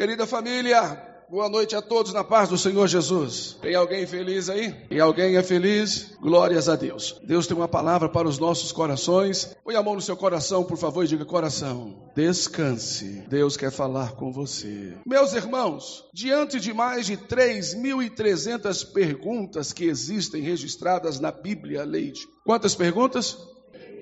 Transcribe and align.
Querida 0.00 0.26
família, 0.26 1.10
Boa 1.28 1.46
noite 1.46 1.76
a 1.76 1.82
todos 1.82 2.14
na 2.14 2.24
paz 2.24 2.48
do 2.48 2.56
Senhor 2.56 2.88
Jesus. 2.88 3.58
Tem 3.60 3.74
alguém 3.74 4.06
feliz 4.06 4.48
aí? 4.48 4.74
E 4.90 4.98
alguém 4.98 5.36
é 5.36 5.42
feliz? 5.42 6.16
Glórias 6.22 6.70
a 6.70 6.74
Deus. 6.74 7.20
Deus 7.22 7.46
tem 7.46 7.54
uma 7.54 7.68
palavra 7.68 8.08
para 8.08 8.26
os 8.26 8.38
nossos 8.38 8.72
corações. 8.72 9.54
Põe 9.62 9.76
a 9.76 9.82
mão 9.82 9.94
no 9.94 10.00
seu 10.00 10.16
coração, 10.16 10.64
por 10.64 10.78
favor, 10.78 11.04
e 11.04 11.06
diga: 11.06 11.26
coração, 11.26 12.10
descanse. 12.16 13.24
Deus 13.28 13.58
quer 13.58 13.70
falar 13.70 14.12
com 14.12 14.32
você. 14.32 14.94
Meus 15.06 15.34
irmãos, 15.34 16.02
diante 16.14 16.58
de 16.58 16.72
mais 16.72 17.04
de 17.04 17.18
3.300 17.18 18.90
perguntas 18.90 19.70
que 19.70 19.84
existem 19.84 20.40
registradas 20.40 21.20
na 21.20 21.30
Bíblia, 21.30 21.84
Leide. 21.84 22.22
Quantas 22.42 22.74
perguntas? 22.74 23.36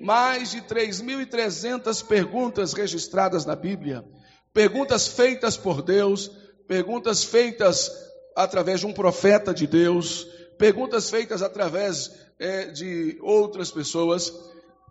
Mais 0.01 0.51
de 0.51 0.61
3.300 0.61 2.07
perguntas 2.07 2.71
registradas 2.71 3.45
na 3.45 3.55
Bíblia. 3.55 4.05
Perguntas 4.53 5.07
feitas 5.07 5.55
por 5.55 5.81
Deus 5.81 6.31
perguntas 6.69 7.23
feitas 7.23 7.91
através 8.35 8.81
de 8.81 8.85
um 8.85 8.93
profeta 8.93 9.51
de 9.51 9.65
Deus, 9.65 10.27
perguntas 10.55 11.09
feitas 11.09 11.41
através 11.41 12.11
é, 12.37 12.67
de 12.67 13.17
outras 13.23 13.71
pessoas. 13.71 14.31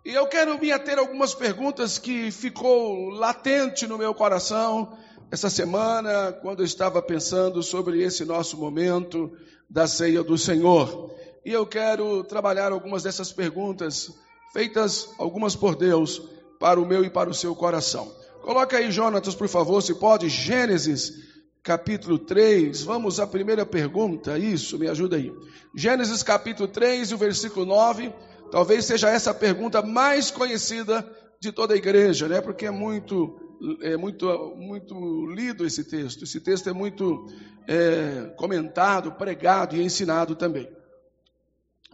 E 0.03 0.13
eu 0.13 0.27
quero 0.27 0.59
me 0.59 0.73
ater 0.73 0.97
a 0.97 1.01
algumas 1.01 1.33
perguntas 1.33 1.97
que 1.97 2.31
ficou 2.31 3.07
latente 3.07 3.87
no 3.87 3.97
meu 3.97 4.13
coração 4.13 4.97
essa 5.31 5.49
semana, 5.49 6.33
quando 6.41 6.59
eu 6.59 6.65
estava 6.65 7.01
pensando 7.01 7.63
sobre 7.63 8.03
esse 8.03 8.25
nosso 8.25 8.57
momento 8.57 9.31
da 9.69 9.87
ceia 9.87 10.21
do 10.21 10.37
Senhor. 10.37 11.15
E 11.45 11.53
eu 11.53 11.65
quero 11.65 12.25
trabalhar 12.25 12.73
algumas 12.73 13.03
dessas 13.03 13.31
perguntas, 13.31 14.11
feitas 14.51 15.07
algumas 15.17 15.55
por 15.55 15.77
Deus, 15.77 16.21
para 16.59 16.77
o 16.77 16.85
meu 16.85 17.05
e 17.05 17.09
para 17.09 17.29
o 17.29 17.33
seu 17.33 17.55
coração. 17.55 18.11
Coloca 18.41 18.77
aí, 18.77 18.91
Jonatas, 18.91 19.35
por 19.35 19.47
favor, 19.47 19.81
se 19.81 19.93
pode, 19.95 20.29
Gênesis 20.29 21.13
capítulo 21.61 22.17
3, 22.17 22.81
vamos 22.83 23.19
à 23.19 23.27
primeira 23.27 23.65
pergunta, 23.65 24.37
isso, 24.37 24.79
me 24.79 24.87
ajuda 24.87 25.17
aí. 25.17 25.31
Gênesis 25.75 26.23
capítulo 26.23 26.67
3 26.67 27.11
e 27.11 27.13
o 27.13 27.17
versículo 27.17 27.65
9, 27.65 28.13
talvez 28.51 28.85
seja 28.85 29.09
essa 29.09 29.31
a 29.31 29.33
pergunta 29.33 29.81
mais 29.81 30.31
conhecida 30.31 31.05
de 31.39 31.51
toda 31.51 31.73
a 31.73 31.77
igreja, 31.77 32.27
né? 32.27 32.41
Porque 32.41 32.65
é 32.65 32.71
muito, 32.71 33.39
é 33.81 33.95
muito, 33.95 34.25
muito 34.55 35.25
lido 35.27 35.65
esse 35.65 35.83
texto. 35.83 36.23
Esse 36.23 36.39
texto 36.39 36.69
é 36.69 36.73
muito 36.73 37.27
é, 37.67 38.33
comentado, 38.35 39.11
pregado 39.11 39.75
e 39.75 39.83
ensinado 39.83 40.35
também. 40.35 40.69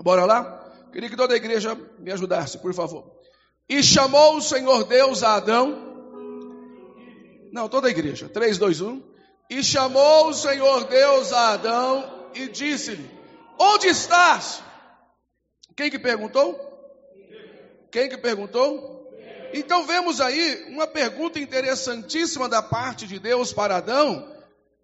Bora 0.02 0.25
lá? 0.25 0.87
Queria 0.91 1.09
que 1.09 1.17
toda 1.17 1.33
a 1.33 1.37
igreja 1.37 1.77
me 1.99 2.11
ajudasse, 2.11 2.57
por 2.57 2.73
favor. 2.73 3.11
E 3.67 3.83
chamou 3.83 4.37
o 4.37 4.41
Senhor 4.41 4.85
Deus 4.85 5.23
a 5.23 5.35
Adão. 5.35 5.94
Não, 7.56 7.70
toda 7.70 7.88
a 7.88 7.89
igreja. 7.89 8.28
3, 8.28 8.58
2, 8.58 8.81
1. 8.81 9.02
E 9.50 9.64
chamou 9.64 10.28
o 10.28 10.34
Senhor 10.34 10.84
Deus 10.89 11.31
a 11.31 11.53
Adão 11.53 12.30
e 12.34 12.50
disse-lhe: 12.50 13.09
Onde 13.58 13.88
estás? 13.88 14.61
Quem 15.73 15.89
que 15.89 15.98
perguntou? 15.98 16.59
Quem 17.89 18.09
que 18.09 18.17
perguntou? 18.17 19.09
Então 19.53 19.88
vemos 19.88 20.20
aí 20.20 20.66
uma 20.67 20.86
pergunta 20.86 21.39
interessantíssima 21.39 22.50
da 22.50 22.61
parte 22.61 23.08
de 23.08 23.20
Deus 23.20 23.53
para 23.53 23.78
Adão, 23.78 24.36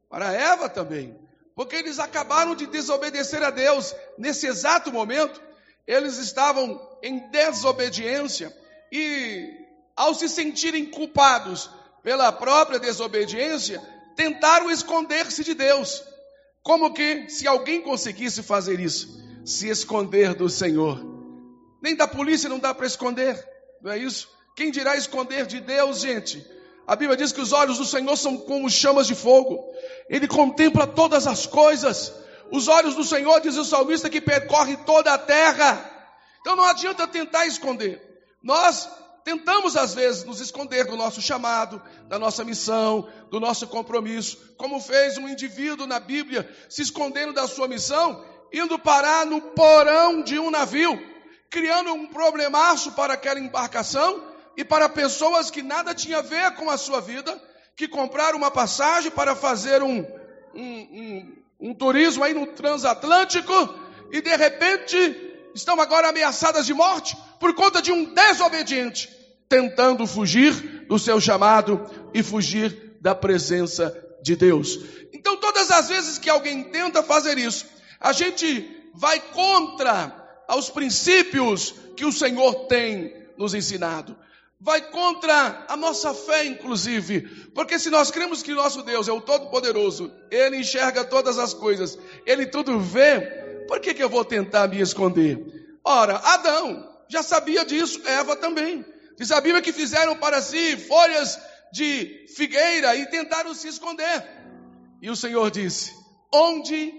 para 0.09 0.31
Eva 0.31 0.69
também, 0.69 1.19
porque 1.53 1.75
eles 1.75 1.99
acabaram 1.99 2.55
de 2.55 2.67
desobedecer 2.67 3.43
a 3.43 3.49
Deus 3.49 3.93
nesse 4.17 4.47
exato 4.47 4.93
momento, 4.93 5.41
eles 5.85 6.17
estavam 6.17 6.81
em 7.03 7.19
desobediência 7.31 8.55
e 8.89 9.57
ao 9.93 10.13
se 10.13 10.29
sentirem 10.29 10.85
culpados 10.85 11.69
pela 12.03 12.31
própria 12.31 12.79
desobediência, 12.79 13.81
tentaram 14.15 14.69
esconder-se 14.69 15.43
de 15.43 15.53
Deus. 15.53 16.03
Como 16.63 16.93
que 16.93 17.29
se 17.29 17.47
alguém 17.47 17.81
conseguisse 17.81 18.43
fazer 18.43 18.79
isso, 18.79 19.19
se 19.45 19.67
esconder 19.67 20.33
do 20.33 20.49
Senhor? 20.49 21.03
Nem 21.81 21.95
da 21.95 22.07
polícia 22.07 22.49
não 22.49 22.59
dá 22.59 22.73
para 22.73 22.85
esconder, 22.85 23.43
não 23.81 23.91
é 23.91 23.97
isso? 23.97 24.29
Quem 24.55 24.69
dirá 24.69 24.95
esconder 24.95 25.45
de 25.47 25.59
Deus, 25.59 26.01
gente? 26.01 26.45
A 26.85 26.95
Bíblia 26.95 27.17
diz 27.17 27.31
que 27.31 27.41
os 27.41 27.53
olhos 27.53 27.77
do 27.77 27.85
Senhor 27.85 28.15
são 28.17 28.37
como 28.37 28.69
chamas 28.69 29.07
de 29.07 29.15
fogo. 29.15 29.63
Ele 30.09 30.27
contempla 30.27 30.85
todas 30.85 31.25
as 31.25 31.45
coisas. 31.45 32.13
Os 32.51 32.67
olhos 32.67 32.95
do 32.95 33.03
Senhor, 33.03 33.39
diz 33.39 33.55
o 33.55 33.63
salmista, 33.63 34.09
que 34.09 34.19
percorre 34.19 34.75
toda 34.77 35.13
a 35.13 35.17
terra. 35.17 35.89
Então 36.41 36.55
não 36.55 36.65
adianta 36.65 37.07
tentar 37.07 37.45
esconder. 37.45 38.01
Nós 38.43 38.89
tentamos 39.23 39.75
às 39.75 39.93
vezes 39.93 40.23
nos 40.23 40.39
esconder 40.39 40.85
do 40.85 40.95
nosso 40.95 41.21
chamado, 41.21 41.81
da 42.07 42.17
nossa 42.17 42.43
missão, 42.43 43.07
do 43.29 43.39
nosso 43.39 43.67
compromisso, 43.67 44.37
como 44.57 44.79
fez 44.79 45.17
um 45.17 45.27
indivíduo 45.27 45.87
na 45.87 45.99
Bíblia 45.99 46.49
se 46.69 46.81
escondendo 46.81 47.33
da 47.33 47.47
sua 47.47 47.67
missão, 47.67 48.23
indo 48.51 48.77
parar 48.77 49.25
no 49.25 49.41
porão 49.41 50.21
de 50.21 50.37
um 50.39 50.51
navio, 50.51 50.99
criando 51.49 51.93
um 51.93 52.07
problemaço 52.07 52.91
para 52.93 53.13
aquela 53.13 53.39
embarcação 53.39 54.23
e 54.57 54.63
para 54.63 54.89
pessoas 54.89 55.49
que 55.49 55.61
nada 55.61 55.95
tinha 55.95 56.19
a 56.19 56.21
ver 56.21 56.51
com 56.55 56.69
a 56.69 56.77
sua 56.77 56.99
vida, 56.99 57.41
que 57.75 57.87
compraram 57.87 58.37
uma 58.37 58.51
passagem 58.51 59.11
para 59.11 59.35
fazer 59.35 59.81
um, 59.81 60.05
um, 60.53 60.63
um, 60.63 61.35
um 61.59 61.73
turismo 61.73 62.23
aí 62.23 62.33
no 62.33 62.47
transatlântico 62.47 63.53
e 64.11 64.21
de 64.21 64.35
repente 64.35 65.30
estão 65.53 65.79
agora 65.79 66.09
ameaçadas 66.09 66.65
de 66.65 66.73
morte 66.73 67.17
por 67.39 67.53
conta 67.53 67.81
de 67.81 67.91
um 67.91 68.13
desobediente, 68.13 69.09
tentando 69.49 70.07
fugir 70.07 70.85
do 70.87 70.97
seu 70.97 71.19
chamado 71.19 71.89
e 72.13 72.23
fugir 72.23 72.97
da 73.01 73.15
presença 73.15 73.95
de 74.21 74.35
Deus. 74.35 74.79
Então, 75.13 75.37
todas 75.37 75.71
as 75.71 75.89
vezes 75.89 76.17
que 76.17 76.29
alguém 76.29 76.63
tenta 76.65 77.03
fazer 77.03 77.37
isso, 77.37 77.65
a 77.99 78.11
gente 78.13 78.89
vai 78.93 79.19
contra 79.19 80.43
aos 80.47 80.69
princípios 80.69 81.73
que 81.95 82.05
o 82.05 82.11
Senhor 82.11 82.67
tem 82.67 83.13
nos 83.37 83.53
ensinado. 83.53 84.15
Vai 84.59 84.81
contra 84.91 85.65
a 85.67 85.75
nossa 85.75 86.13
fé, 86.13 86.45
inclusive, 86.45 87.21
porque 87.55 87.79
se 87.79 87.89
nós 87.89 88.11
cremos 88.11 88.43
que 88.43 88.53
nosso 88.53 88.83
Deus 88.83 89.07
é 89.07 89.11
o 89.11 89.21
Todo-Poderoso, 89.21 90.11
Ele 90.29 90.57
enxerga 90.57 91.03
todas 91.03 91.39
as 91.39 91.51
coisas, 91.51 91.97
Ele 92.27 92.45
tudo 92.45 92.79
vê, 92.79 93.40
por 93.71 93.79
que, 93.79 93.93
que 93.93 94.03
eu 94.03 94.09
vou 94.09 94.25
tentar 94.25 94.67
me 94.67 94.81
esconder? 94.81 95.39
Ora, 95.81 96.17
Adão 96.17 96.93
já 97.07 97.23
sabia 97.23 97.63
disso, 97.63 98.01
Eva 98.05 98.35
também. 98.35 98.85
Diz 99.17 99.31
a 99.31 99.39
Bíblia 99.39 99.61
que 99.61 99.71
fizeram 99.71 100.17
para 100.17 100.41
si 100.41 100.75
folhas 100.75 101.39
de 101.71 102.25
figueira 102.35 102.93
e 102.97 103.05
tentaram 103.05 103.53
se 103.53 103.69
esconder. 103.69 104.27
E 105.01 105.09
o 105.09 105.15
Senhor 105.15 105.49
disse: 105.49 105.93
Onde 106.33 106.93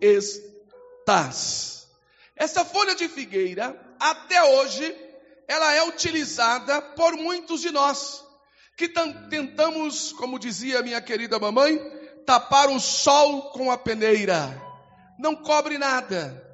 estás? 0.00 1.86
Essa 2.34 2.64
folha 2.64 2.96
de 2.96 3.08
figueira, 3.08 3.80
até 4.00 4.42
hoje, 4.42 4.92
ela 5.46 5.72
é 5.72 5.84
utilizada 5.84 6.82
por 6.82 7.12
muitos 7.12 7.60
de 7.60 7.70
nós, 7.70 8.24
que 8.76 8.88
tentamos, 8.88 10.12
como 10.14 10.36
dizia 10.36 10.82
minha 10.82 11.00
querida 11.00 11.38
mamãe, 11.38 11.78
tapar 12.26 12.68
o 12.70 12.80
sol 12.80 13.52
com 13.52 13.70
a 13.70 13.78
peneira. 13.78 14.66
Não 15.18 15.34
cobre 15.34 15.76
nada 15.78 16.48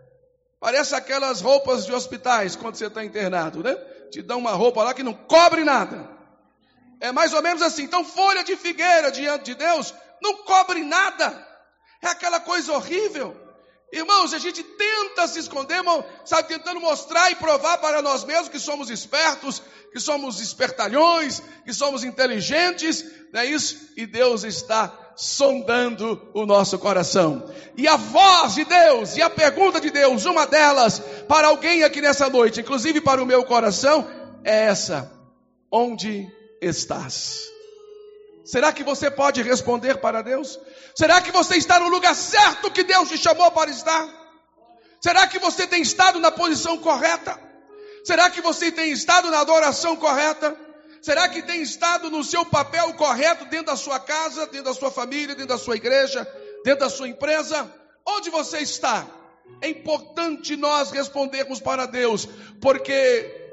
Parece 0.64 0.94
aquelas 0.94 1.42
roupas 1.42 1.84
de 1.84 1.92
hospitais 1.92 2.56
quando 2.56 2.76
você 2.76 2.86
está 2.86 3.04
internado, 3.04 3.62
né? 3.62 3.74
Te 4.10 4.22
dão 4.22 4.38
uma 4.38 4.52
roupa 4.52 4.82
lá 4.82 4.94
que 4.94 5.02
não 5.02 5.12
cobre 5.12 5.62
nada. 5.62 6.08
É 7.02 7.12
mais 7.12 7.34
ou 7.34 7.42
menos 7.42 7.60
assim. 7.60 7.82
Então, 7.82 8.02
folha 8.02 8.42
de 8.42 8.56
figueira 8.56 9.12
diante 9.12 9.44
de 9.44 9.56
Deus 9.56 9.92
não 10.22 10.38
cobre 10.38 10.82
nada. 10.82 11.46
É 12.00 12.06
aquela 12.06 12.40
coisa 12.40 12.72
horrível. 12.72 13.38
Irmãos, 13.92 14.32
a 14.32 14.38
gente 14.38 14.62
tenta 14.64 15.28
se 15.28 15.38
esconder, 15.38 15.82
sabe, 16.24 16.48
tentando 16.48 16.80
mostrar 16.80 17.30
e 17.30 17.34
provar 17.34 17.76
para 17.76 18.00
nós 18.00 18.24
mesmos 18.24 18.48
que 18.48 18.58
somos 18.58 18.88
espertos, 18.88 19.60
que 19.92 20.00
somos 20.00 20.40
espertalhões, 20.40 21.42
que 21.66 21.74
somos 21.74 22.04
inteligentes, 22.04 23.04
não 23.34 23.42
é 23.42 23.44
isso? 23.44 23.90
E 23.98 24.06
Deus 24.06 24.44
está 24.44 24.88
sondando 25.16 26.30
o 26.34 26.46
nosso 26.46 26.78
coração. 26.78 27.48
E 27.76 27.86
a 27.86 27.96
voz 27.96 28.54
de 28.54 28.64
Deus, 28.64 29.16
e 29.16 29.22
a 29.22 29.30
pergunta 29.30 29.80
de 29.80 29.90
Deus, 29.90 30.24
uma 30.24 30.46
delas, 30.46 31.00
para 31.28 31.48
alguém 31.48 31.84
aqui 31.84 32.00
nessa 32.00 32.28
noite, 32.28 32.60
inclusive 32.60 33.00
para 33.00 33.22
o 33.22 33.26
meu 33.26 33.44
coração, 33.44 34.08
é 34.44 34.66
essa: 34.66 35.10
Onde 35.70 36.26
estás? 36.60 37.54
Será 38.44 38.72
que 38.72 38.84
você 38.84 39.10
pode 39.10 39.42
responder 39.42 39.98
para 39.98 40.22
Deus? 40.22 40.58
Será 40.94 41.20
que 41.20 41.32
você 41.32 41.56
está 41.56 41.80
no 41.80 41.88
lugar 41.88 42.14
certo 42.14 42.70
que 42.70 42.84
Deus 42.84 43.08
te 43.08 43.16
chamou 43.16 43.50
para 43.50 43.70
estar? 43.70 44.06
Será 45.00 45.26
que 45.26 45.38
você 45.38 45.66
tem 45.66 45.82
estado 45.82 46.18
na 46.20 46.30
posição 46.30 46.78
correta? 46.78 47.38
Será 48.04 48.28
que 48.28 48.42
você 48.42 48.70
tem 48.70 48.92
estado 48.92 49.30
na 49.30 49.40
adoração 49.40 49.96
correta? 49.96 50.54
Será 51.04 51.28
que 51.28 51.42
tem 51.42 51.60
estado 51.60 52.08
no 52.08 52.24
seu 52.24 52.46
papel 52.46 52.94
correto 52.94 53.44
dentro 53.44 53.66
da 53.66 53.76
sua 53.76 54.00
casa, 54.00 54.46
dentro 54.46 54.64
da 54.64 54.72
sua 54.72 54.90
família, 54.90 55.34
dentro 55.34 55.48
da 55.48 55.58
sua 55.58 55.76
igreja, 55.76 56.26
dentro 56.64 56.80
da 56.80 56.88
sua 56.88 57.06
empresa? 57.06 57.70
Onde 58.08 58.30
você 58.30 58.60
está? 58.60 59.06
É 59.60 59.68
importante 59.68 60.56
nós 60.56 60.90
respondermos 60.92 61.60
para 61.60 61.84
Deus, 61.84 62.26
porque 62.58 63.50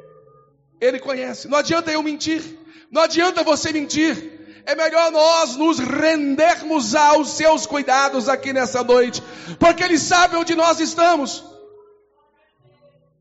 Ele 0.79 0.97
conhece. 0.97 1.49
Não 1.49 1.57
adianta 1.57 1.91
eu 1.91 2.01
mentir, 2.01 2.41
não 2.89 3.01
adianta 3.01 3.43
você 3.43 3.73
mentir. 3.73 4.63
é 4.65 4.73
melhor 4.73 5.11
nós 5.11 5.57
nos 5.57 5.77
rendermos 5.77 6.95
aos 6.95 7.31
seus 7.31 7.65
cuidados 7.65 8.29
aqui 8.29 8.53
nessa 8.53 8.81
noite, 8.81 9.21
porque 9.59 9.83
Ele 9.83 9.99
sabe 9.99 10.37
onde 10.37 10.55
nós 10.55 10.79
estamos. 10.79 11.43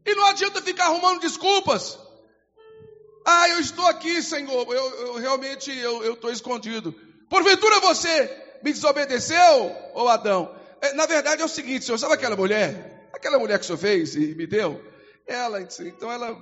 E 0.06 0.14
não 0.14 0.26
adianta 0.26 0.62
ficar 0.62 0.84
arrumando 0.84 1.18
desculpas. 1.18 1.98
Ah, 3.24 3.48
eu 3.48 3.60
estou 3.60 3.86
aqui, 3.86 4.22
Senhor. 4.22 4.66
Eu, 4.72 4.90
eu 5.06 5.14
realmente 5.16 5.70
eu 5.76 6.14
estou 6.14 6.32
escondido. 6.32 6.94
Porventura 7.28 7.80
você 7.80 8.30
me 8.62 8.72
desobedeceu, 8.72 9.76
ou 9.94 10.08
Adão? 10.08 10.54
É, 10.80 10.92
na 10.94 11.06
verdade 11.06 11.42
é 11.42 11.44
o 11.44 11.48
seguinte, 11.48 11.84
Senhor, 11.84 11.98
sabe 11.98 12.14
aquela 12.14 12.36
mulher? 12.36 13.08
Aquela 13.12 13.38
mulher 13.38 13.58
que 13.58 13.64
o 13.64 13.66
Senhor 13.66 13.78
fez 13.78 14.14
e 14.14 14.34
me 14.34 14.46
deu? 14.46 14.82
Ela, 15.26 15.60
então 15.60 16.10
ela, 16.10 16.36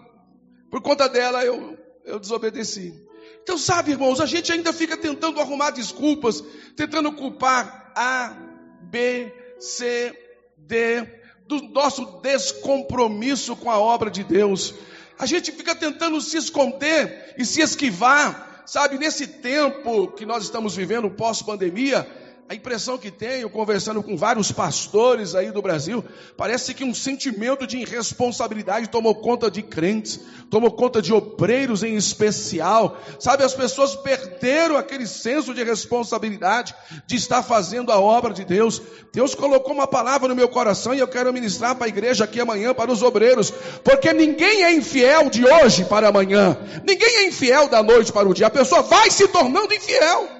por 0.70 0.80
conta 0.80 1.08
dela 1.08 1.44
eu, 1.44 1.76
eu 2.04 2.18
desobedeci. 2.18 2.94
Então, 3.42 3.58
sabe, 3.58 3.92
irmãos, 3.92 4.20
a 4.20 4.26
gente 4.26 4.52
ainda 4.52 4.72
fica 4.72 4.96
tentando 4.96 5.40
arrumar 5.40 5.70
desculpas, 5.70 6.42
tentando 6.76 7.12
culpar 7.12 7.92
A, 7.96 8.36
B, 8.82 9.32
C, 9.58 10.14
D, 10.56 11.02
do 11.46 11.62
nosso 11.62 12.20
descompromisso 12.20 13.56
com 13.56 13.70
a 13.70 13.78
obra 13.78 14.10
de 14.10 14.22
Deus. 14.22 14.74
A 15.18 15.26
gente 15.26 15.50
fica 15.50 15.74
tentando 15.74 16.20
se 16.20 16.36
esconder 16.36 17.34
e 17.36 17.44
se 17.44 17.60
esquivar, 17.60 18.62
sabe, 18.64 18.98
nesse 18.98 19.26
tempo 19.26 20.08
que 20.08 20.24
nós 20.24 20.44
estamos 20.44 20.76
vivendo 20.76 21.10
pós-pandemia, 21.10 22.06
a 22.48 22.54
impressão 22.54 22.96
que 22.96 23.10
tenho, 23.10 23.50
conversando 23.50 24.02
com 24.02 24.16
vários 24.16 24.50
pastores 24.50 25.34
aí 25.34 25.50
do 25.50 25.60
Brasil, 25.60 26.02
parece 26.34 26.72
que 26.72 26.82
um 26.82 26.94
sentimento 26.94 27.66
de 27.66 27.76
irresponsabilidade 27.76 28.88
tomou 28.88 29.14
conta 29.14 29.50
de 29.50 29.60
crentes, 29.60 30.18
tomou 30.48 30.70
conta 30.70 31.02
de 31.02 31.12
obreiros 31.12 31.82
em 31.82 31.94
especial. 31.94 32.98
Sabe, 33.20 33.44
as 33.44 33.52
pessoas 33.52 33.94
perderam 33.96 34.78
aquele 34.78 35.06
senso 35.06 35.52
de 35.52 35.62
responsabilidade 35.62 36.74
de 37.06 37.16
estar 37.16 37.42
fazendo 37.42 37.92
a 37.92 38.00
obra 38.00 38.32
de 38.32 38.46
Deus. 38.46 38.80
Deus 39.12 39.34
colocou 39.34 39.74
uma 39.74 39.86
palavra 39.86 40.26
no 40.26 40.34
meu 40.34 40.48
coração 40.48 40.94
e 40.94 41.00
eu 41.00 41.08
quero 41.08 41.30
ministrar 41.34 41.76
para 41.76 41.84
a 41.84 41.90
igreja 41.90 42.24
aqui 42.24 42.40
amanhã, 42.40 42.72
para 42.72 42.90
os 42.90 43.02
obreiros, 43.02 43.50
porque 43.84 44.10
ninguém 44.14 44.64
é 44.64 44.72
infiel 44.72 45.28
de 45.28 45.44
hoje 45.44 45.84
para 45.84 46.08
amanhã, 46.08 46.56
ninguém 46.82 47.16
é 47.16 47.26
infiel 47.26 47.68
da 47.68 47.82
noite 47.82 48.10
para 48.10 48.26
o 48.26 48.32
dia, 48.32 48.46
a 48.46 48.50
pessoa 48.50 48.80
vai 48.80 49.10
se 49.10 49.28
tornando 49.28 49.74
infiel. 49.74 50.37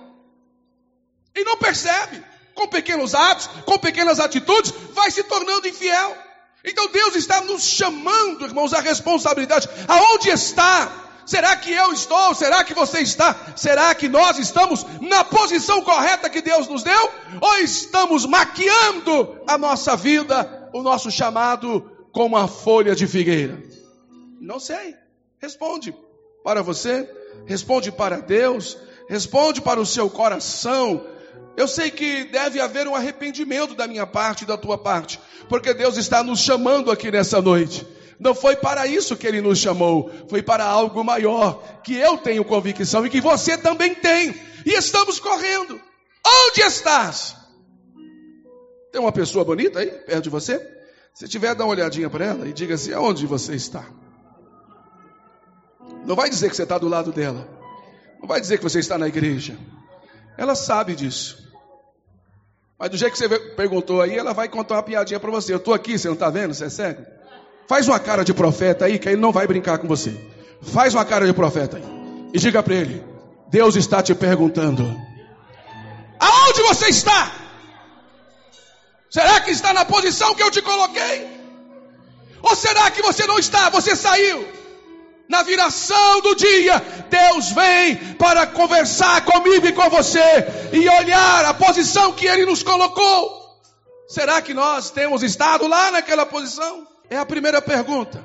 E 1.39 1.45
não 1.45 1.57
percebe. 1.57 2.23
Com 2.53 2.67
pequenos 2.67 3.15
atos, 3.15 3.49
com 3.65 3.79
pequenas 3.79 4.19
atitudes, 4.19 4.75
vai 4.93 5.11
se 5.13 5.23
tornando 5.23 5.69
infiel. 5.69 6.17
Então 6.65 6.91
Deus 6.91 7.15
está 7.15 7.41
nos 7.43 7.63
chamando, 7.63 8.45
irmãos, 8.45 8.75
à 8.75 8.81
responsabilidade. 8.81 9.69
Aonde 9.87 10.31
está? 10.31 11.05
Será 11.25 11.55
que 11.57 11.71
eu 11.71 11.93
estou? 11.93 12.35
Será 12.35 12.65
que 12.65 12.75
você 12.75 12.99
está? 12.99 13.53
Será 13.55 13.95
que 13.95 14.09
nós 14.09 14.39
estamos 14.39 14.85
na 15.01 15.23
posição 15.23 15.81
correta 15.83 16.29
que 16.29 16.43
Deus 16.43 16.67
nos 16.67 16.83
deu? 16.83 17.11
Ou 17.41 17.59
estamos 17.59 18.27
maquiando 18.27 19.39
a 19.47 19.57
nossa 19.57 19.95
vida, 19.95 20.69
o 20.73 20.83
nosso 20.83 21.13
chamado, 21.13 21.89
com 22.13 22.27
uma 22.27 22.49
folha 22.49 22.97
de 22.97 23.07
figueira? 23.07 23.63
Não 24.41 24.59
sei. 24.59 24.97
Responde 25.41 25.95
para 26.43 26.63
você, 26.63 27.09
responde 27.47 27.93
para 27.93 28.19
Deus, 28.19 28.77
responde 29.09 29.61
para 29.61 29.79
o 29.79 29.87
seu 29.87 30.11
coração 30.11 31.07
eu 31.59 31.67
sei 31.67 31.91
que 31.91 32.23
deve 32.23 32.61
haver 32.61 32.87
um 32.87 32.95
arrependimento 32.95 33.75
da 33.75 33.89
minha 33.89 34.07
parte 34.07 34.45
e 34.45 34.47
da 34.47 34.57
tua 34.57 34.79
parte, 34.79 35.19
porque 35.49 35.75
Deus 35.75 35.97
está 35.97 36.23
nos 36.23 36.39
chamando 36.39 36.89
aqui 36.89 37.11
nessa 37.11 37.43
noite. 37.43 37.85
Não 38.17 38.33
foi 38.33 38.55
para 38.55 38.87
isso 38.87 39.17
que 39.17 39.27
Ele 39.27 39.41
nos 39.41 39.59
chamou, 39.59 40.09
foi 40.29 40.41
para 40.41 40.65
algo 40.65 41.03
maior, 41.03 41.61
que 41.83 41.95
eu 41.95 42.17
tenho 42.17 42.45
convicção 42.45 43.05
e 43.05 43.11
que 43.11 43.21
você 43.21 43.59
também 43.59 43.93
tem, 43.93 44.41
e 44.65 44.71
estamos 44.71 45.19
correndo. 45.19 45.81
Onde 46.25 46.61
estás? 46.61 47.35
Tem 48.93 49.01
uma 49.01 49.11
pessoa 49.11 49.45
bonita 49.45 49.81
aí, 49.81 49.91
perto 49.91 50.23
de 50.23 50.31
você? 50.31 50.65
Se 51.13 51.27
tiver, 51.27 51.57
dá 51.57 51.65
uma 51.65 51.73
olhadinha 51.73 52.09
para 52.09 52.25
ela 52.25 52.49
e 52.49 52.53
diga 52.53 52.77
assim: 52.77 52.93
aonde 52.93 53.27
você 53.27 53.57
está? 53.57 53.85
Não 56.07 56.15
vai 56.15 56.31
dizer 56.31 56.51
que 56.51 56.55
você 56.55 56.63
está 56.63 56.79
do 56.79 56.87
lado 56.87 57.11
dela, 57.11 57.49
não 58.21 58.29
vai 58.29 58.41
dizer 58.41 58.59
que 58.59 58.63
você 58.63 58.79
está 58.79 58.97
na 58.97 59.09
igreja, 59.09 59.59
ela 60.37 60.55
sabe 60.55 60.95
disso. 60.95 61.48
Mas 62.79 62.91
do 62.91 62.97
jeito 62.97 63.13
que 63.13 63.19
você 63.19 63.29
perguntou 63.29 64.01
aí, 64.01 64.17
ela 64.17 64.33
vai 64.33 64.49
contar 64.49 64.77
uma 64.77 64.83
piadinha 64.83 65.19
para 65.19 65.31
você. 65.31 65.53
Eu 65.53 65.57
estou 65.57 65.75
aqui, 65.75 65.99
você 65.99 66.07
não 66.07 66.15
está 66.15 66.31
vendo? 66.31 66.55
Você 66.55 66.67
é 66.67 66.71
cego? 66.71 67.05
Faz 67.67 67.89
uma 67.89 67.99
cara 67.99 68.25
de 68.25 68.33
profeta 68.33 68.85
aí, 68.85 68.99
que 68.99 69.09
ele 69.09 69.21
não 69.21 69.33
vai 69.33 69.47
brincar 69.47 69.79
com 69.79 69.89
você. 69.89 70.17
Faz 70.63 70.95
uma 70.95 71.05
cara 71.05 71.27
de 71.27 71.33
profeta 71.33 71.77
aí. 71.77 71.83
E 72.33 72.39
diga 72.39 72.63
para 72.63 72.75
ele: 72.75 73.05
Deus 73.49 73.75
está 73.75 74.01
te 74.03 74.15
perguntando: 74.15 74.85
Aonde 76.21 76.63
você 76.63 76.89
está? 76.89 77.33
Será 79.11 79.41
que 79.41 79.51
está 79.51 79.73
na 79.73 79.85
posição 79.85 80.35
que 80.35 80.43
eu 80.43 80.51
te 80.51 80.63
coloquei? 80.63 81.27
Ou 82.43 82.55
será 82.55 82.91
que 82.91 83.03
você 83.03 83.27
não 83.27 83.39
está? 83.39 83.71
Você 83.71 83.97
saiu? 83.97 84.47
Na 85.29 85.43
viração 85.43 86.21
do 86.23 86.35
dia, 86.35 86.81
Deus 87.11 87.53
vem 87.53 87.97
para 88.15 88.47
conversar 88.47 89.25
comigo 89.25 89.67
e 89.67 89.73
com 89.73 89.91
você 89.91 90.19
e 90.73 90.89
olhar 90.89 91.45
a 91.45 91.53
posição 91.53 92.13
que 92.13 92.27
Ele 92.27 92.47
nos 92.47 92.63
colocou. 92.63 93.39
Será 94.09 94.41
que 94.41 94.55
nós 94.55 94.91
temos 94.91 95.23
estado 95.23 95.67
lá 95.67 95.91
naquela 95.91 96.25
posição? 96.25 96.87
É 97.11 97.19
a 97.19 97.27
primeira 97.27 97.61
pergunta. 97.61 98.25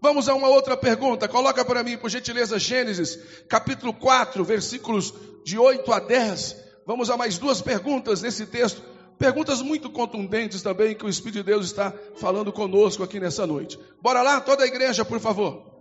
Vamos 0.00 0.28
a 0.28 0.34
uma 0.34 0.48
outra 0.48 0.76
pergunta. 0.76 1.28
Coloca 1.28 1.64
para 1.64 1.84
mim, 1.84 1.96
por 1.96 2.10
gentileza, 2.10 2.58
Gênesis, 2.58 3.16
capítulo 3.48 3.94
4, 3.94 4.44
versículos 4.44 5.14
de 5.44 5.56
8 5.56 5.92
a 5.92 6.00
10. 6.00 6.56
Vamos 6.84 7.08
a 7.08 7.16
mais 7.16 7.38
duas 7.38 7.62
perguntas 7.62 8.20
nesse 8.20 8.46
texto. 8.46 8.82
Perguntas 9.16 9.62
muito 9.62 9.88
contundentes 9.88 10.60
também 10.60 10.96
que 10.96 11.06
o 11.06 11.08
Espírito 11.08 11.36
de 11.36 11.44
Deus 11.44 11.66
está 11.66 11.94
falando 12.16 12.52
conosco 12.52 13.04
aqui 13.04 13.20
nessa 13.20 13.46
noite. 13.46 13.78
Bora 14.00 14.22
lá, 14.22 14.40
toda 14.40 14.64
a 14.64 14.66
igreja, 14.66 15.04
por 15.04 15.20
favor. 15.20 15.71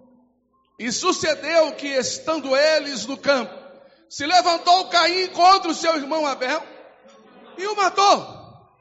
E 0.82 0.92
sucedeu 0.92 1.74
que, 1.74 1.90
estando 1.90 2.58
eles 2.58 3.06
no 3.06 3.16
campo, 3.16 3.54
se 4.10 4.26
levantou 4.26 4.88
Caim 4.88 5.28
contra 5.28 5.70
o 5.70 5.76
seu 5.76 5.96
irmão 5.96 6.26
Abel 6.26 6.60
e 7.56 7.68
o 7.68 7.76
matou. 7.76 8.26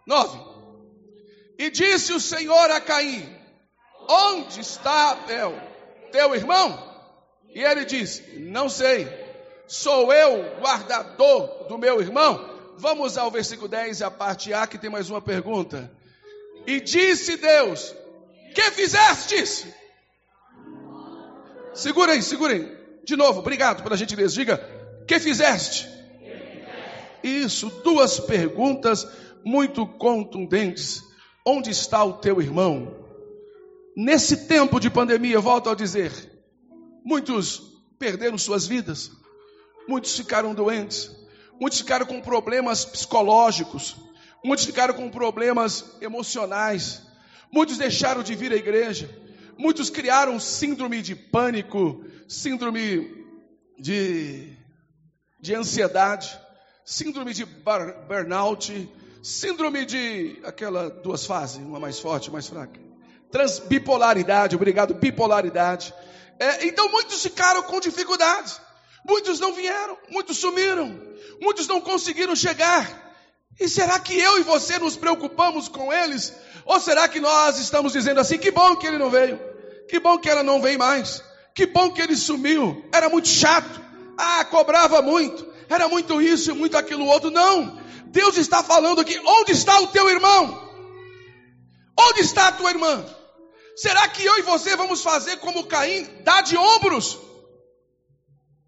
Nove. 0.06 0.40
E 1.58 1.68
disse 1.68 2.14
o 2.14 2.18
Senhor 2.18 2.70
a 2.70 2.80
Caim: 2.80 3.28
Onde 4.08 4.62
está 4.62 5.10
Abel, 5.10 5.54
teu 6.10 6.34
irmão? 6.34 6.90
E 7.54 7.62
ele 7.62 7.84
disse: 7.84 8.38
Não 8.38 8.70
sei, 8.70 9.06
sou 9.68 10.10
eu 10.10 10.58
guardador 10.58 11.66
do 11.68 11.76
meu 11.76 12.00
irmão. 12.00 12.48
Vamos 12.78 13.18
ao 13.18 13.30
versículo 13.30 13.68
10, 13.68 14.00
a 14.00 14.10
parte 14.10 14.54
A, 14.54 14.66
que 14.66 14.78
tem 14.78 14.88
mais 14.88 15.10
uma 15.10 15.20
pergunta. 15.20 15.92
E 16.66 16.80
disse 16.80 17.36
Deus: 17.36 17.94
Que 18.54 18.70
fizestes? 18.70 19.66
Segura 21.72 22.12
aí, 22.12 22.22
segura 22.22 22.54
aí. 22.54 22.78
De 23.04 23.16
novo, 23.16 23.40
obrigado 23.40 23.82
pela 23.82 23.96
gentileza. 23.96 24.34
Diga, 24.34 24.58
que 25.06 25.18
fizeste? 25.18 25.88
Isso, 27.22 27.70
duas 27.84 28.18
perguntas 28.18 29.06
muito 29.44 29.86
contundentes. 29.86 31.02
Onde 31.46 31.70
está 31.70 32.04
o 32.04 32.14
teu 32.14 32.40
irmão? 32.40 32.94
Nesse 33.96 34.46
tempo 34.46 34.78
de 34.78 34.88
pandemia, 34.88 35.40
volto 35.40 35.68
a 35.68 35.74
dizer, 35.74 36.12
muitos 37.04 37.60
perderam 37.98 38.38
suas 38.38 38.66
vidas, 38.66 39.10
muitos 39.88 40.16
ficaram 40.16 40.54
doentes, 40.54 41.10
muitos 41.60 41.80
ficaram 41.80 42.06
com 42.06 42.20
problemas 42.20 42.84
psicológicos, 42.84 43.96
muitos 44.44 44.64
ficaram 44.64 44.94
com 44.94 45.10
problemas 45.10 45.96
emocionais, 46.00 47.02
muitos 47.52 47.76
deixaram 47.76 48.22
de 48.22 48.34
vir 48.34 48.52
à 48.52 48.56
igreja, 48.56 49.10
Muitos 49.60 49.90
criaram 49.90 50.40
síndrome 50.40 51.02
de 51.02 51.14
pânico, 51.14 52.02
síndrome 52.26 53.26
de, 53.78 54.56
de 55.38 55.54
ansiedade, 55.54 56.40
síndrome 56.82 57.34
de 57.34 57.44
burnout, 57.44 58.90
síndrome 59.22 59.84
de 59.84 60.40
aquela 60.44 60.88
duas 60.88 61.26
fases, 61.26 61.58
uma 61.58 61.78
mais 61.78 61.98
forte, 62.00 62.30
uma 62.30 62.36
mais 62.36 62.48
fraca. 62.48 62.80
Transbipolaridade, 63.30 64.56
obrigado, 64.56 64.94
bipolaridade. 64.94 65.92
É, 66.38 66.66
então 66.66 66.90
muitos 66.90 67.22
ficaram 67.22 67.62
com 67.62 67.80
dificuldades. 67.80 68.58
Muitos 69.06 69.38
não 69.40 69.52
vieram, 69.52 69.98
muitos 70.08 70.38
sumiram, 70.38 70.98
muitos 71.38 71.68
não 71.68 71.82
conseguiram 71.82 72.34
chegar. 72.34 73.12
E 73.60 73.68
será 73.68 74.00
que 74.00 74.18
eu 74.18 74.38
e 74.38 74.42
você 74.42 74.78
nos 74.78 74.96
preocupamos 74.96 75.68
com 75.68 75.92
eles? 75.92 76.32
Ou 76.64 76.80
será 76.80 77.06
que 77.06 77.20
nós 77.20 77.58
estamos 77.58 77.92
dizendo 77.92 78.20
assim, 78.20 78.38
que 78.38 78.50
bom 78.50 78.74
que 78.76 78.86
ele 78.86 78.96
não 78.96 79.10
veio? 79.10 79.49
Que 79.90 79.98
bom 79.98 80.16
que 80.18 80.30
ela 80.30 80.44
não 80.44 80.62
vem 80.62 80.78
mais. 80.78 81.20
Que 81.52 81.66
bom 81.66 81.90
que 81.90 82.00
ele 82.00 82.14
sumiu. 82.14 82.88
Era 82.92 83.08
muito 83.08 83.26
chato. 83.26 83.80
Ah, 84.16 84.44
cobrava 84.44 85.02
muito. 85.02 85.44
Era 85.68 85.88
muito 85.88 86.22
isso 86.22 86.52
e 86.52 86.54
muito 86.54 86.76
aquilo 86.78 87.04
outro. 87.06 87.28
Não. 87.28 87.76
Deus 88.06 88.36
está 88.36 88.62
falando 88.62 89.00
aqui. 89.00 89.20
Onde 89.26 89.50
está 89.50 89.80
o 89.80 89.88
teu 89.88 90.08
irmão? 90.08 90.70
Onde 91.98 92.20
está 92.20 92.46
a 92.46 92.52
tua 92.52 92.70
irmã? 92.70 93.04
Será 93.74 94.06
que 94.08 94.24
eu 94.24 94.38
e 94.38 94.42
você 94.42 94.76
vamos 94.76 95.02
fazer 95.02 95.38
como 95.38 95.66
Caim, 95.66 96.04
dar 96.22 96.42
de 96.42 96.56
ombros? 96.56 97.18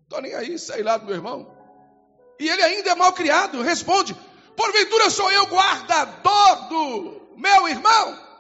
Estou 0.03 0.21
nem 0.21 0.35
aí, 0.35 0.59
sei 0.59 0.83
lá 0.83 0.97
do 0.97 1.07
meu 1.07 1.15
irmão. 1.15 1.57
E 2.41 2.49
ele 2.49 2.63
ainda 2.65 2.91
é 2.91 2.95
mal 2.97 3.13
criado. 3.13 3.63
Responde: 3.63 4.17
Porventura 4.57 5.09
sou 5.09 5.31
eu 5.31 5.47
guardador 5.47 6.69
do 6.69 7.37
meu 7.37 7.69
irmão? 7.69 8.32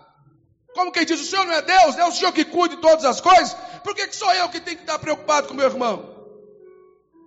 Como 0.74 0.90
quem 0.90 1.04
diz, 1.04 1.20
o 1.20 1.24
Senhor 1.24 1.44
não 1.44 1.54
é 1.54 1.62
Deus, 1.62 1.98
é 1.98 2.04
o 2.04 2.12
Senhor 2.12 2.32
que 2.32 2.44
cuida 2.44 2.76
de 2.76 2.82
todas 2.82 3.04
as 3.04 3.20
coisas? 3.20 3.54
Por 3.84 3.94
que, 3.94 4.06
que 4.06 4.16
sou 4.16 4.32
eu 4.32 4.48
que 4.48 4.60
tenho 4.60 4.78
que 4.78 4.84
estar 4.84 4.98
preocupado 4.98 5.48
com 5.48 5.54
meu 5.54 5.66
irmão? 5.66 6.10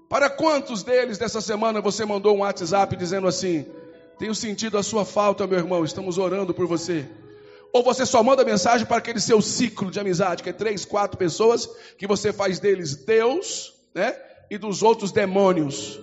Para 0.10 0.30
quantos 0.30 0.84
deles 0.84 1.18
dessa 1.18 1.42
semana 1.42 1.82
você 1.82 2.06
mandou 2.06 2.36
um 2.36 2.40
WhatsApp 2.40 2.96
dizendo 2.96 3.28
assim: 3.28 3.66
Tenho 4.18 4.34
sentido 4.34 4.78
a 4.78 4.84
sua 4.84 5.06
falta, 5.06 5.46
meu 5.46 5.60
irmão, 5.60 5.84
estamos 5.84 6.18
orando 6.18 6.54
por 6.54 6.68
você. 6.68 7.08
Ou 7.74 7.84
você 7.84 8.06
só 8.06 8.24
manda 8.24 8.46
mensagem 8.46 8.86
para 8.88 8.98
aquele 8.98 9.20
seu 9.20 9.42
ciclo 9.42 9.92
de 9.92 10.00
amizade, 10.00 10.42
que 10.42 10.50
é 10.50 10.54
três, 10.54 10.86
quatro 10.86 11.18
pessoas, 11.18 11.68
que 11.98 12.08
você 12.08 12.32
faz 12.32 12.60
deles 12.60 12.96
Deus, 12.96 13.74
né? 13.94 14.16
E 14.50 14.58
dos 14.58 14.82
outros 14.82 15.12
demônios. 15.12 16.00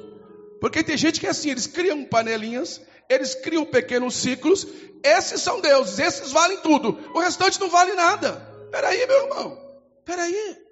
Porque 0.60 0.82
tem 0.82 0.96
gente 0.96 1.18
que 1.18 1.26
é 1.26 1.30
assim, 1.30 1.50
eles 1.50 1.66
criam 1.66 2.04
panelinhas, 2.04 2.80
eles 3.08 3.34
criam 3.34 3.64
pequenos 3.64 4.14
ciclos, 4.16 4.66
esses 5.02 5.40
são 5.40 5.60
deuses, 5.60 5.98
esses 5.98 6.32
valem 6.32 6.58
tudo, 6.58 6.98
o 7.14 7.20
restante 7.20 7.60
não 7.60 7.68
vale 7.68 7.92
nada. 7.94 8.32
Peraí, 8.70 9.06
meu 9.06 9.24
irmão, 9.24 9.58
peraí. 10.04 10.62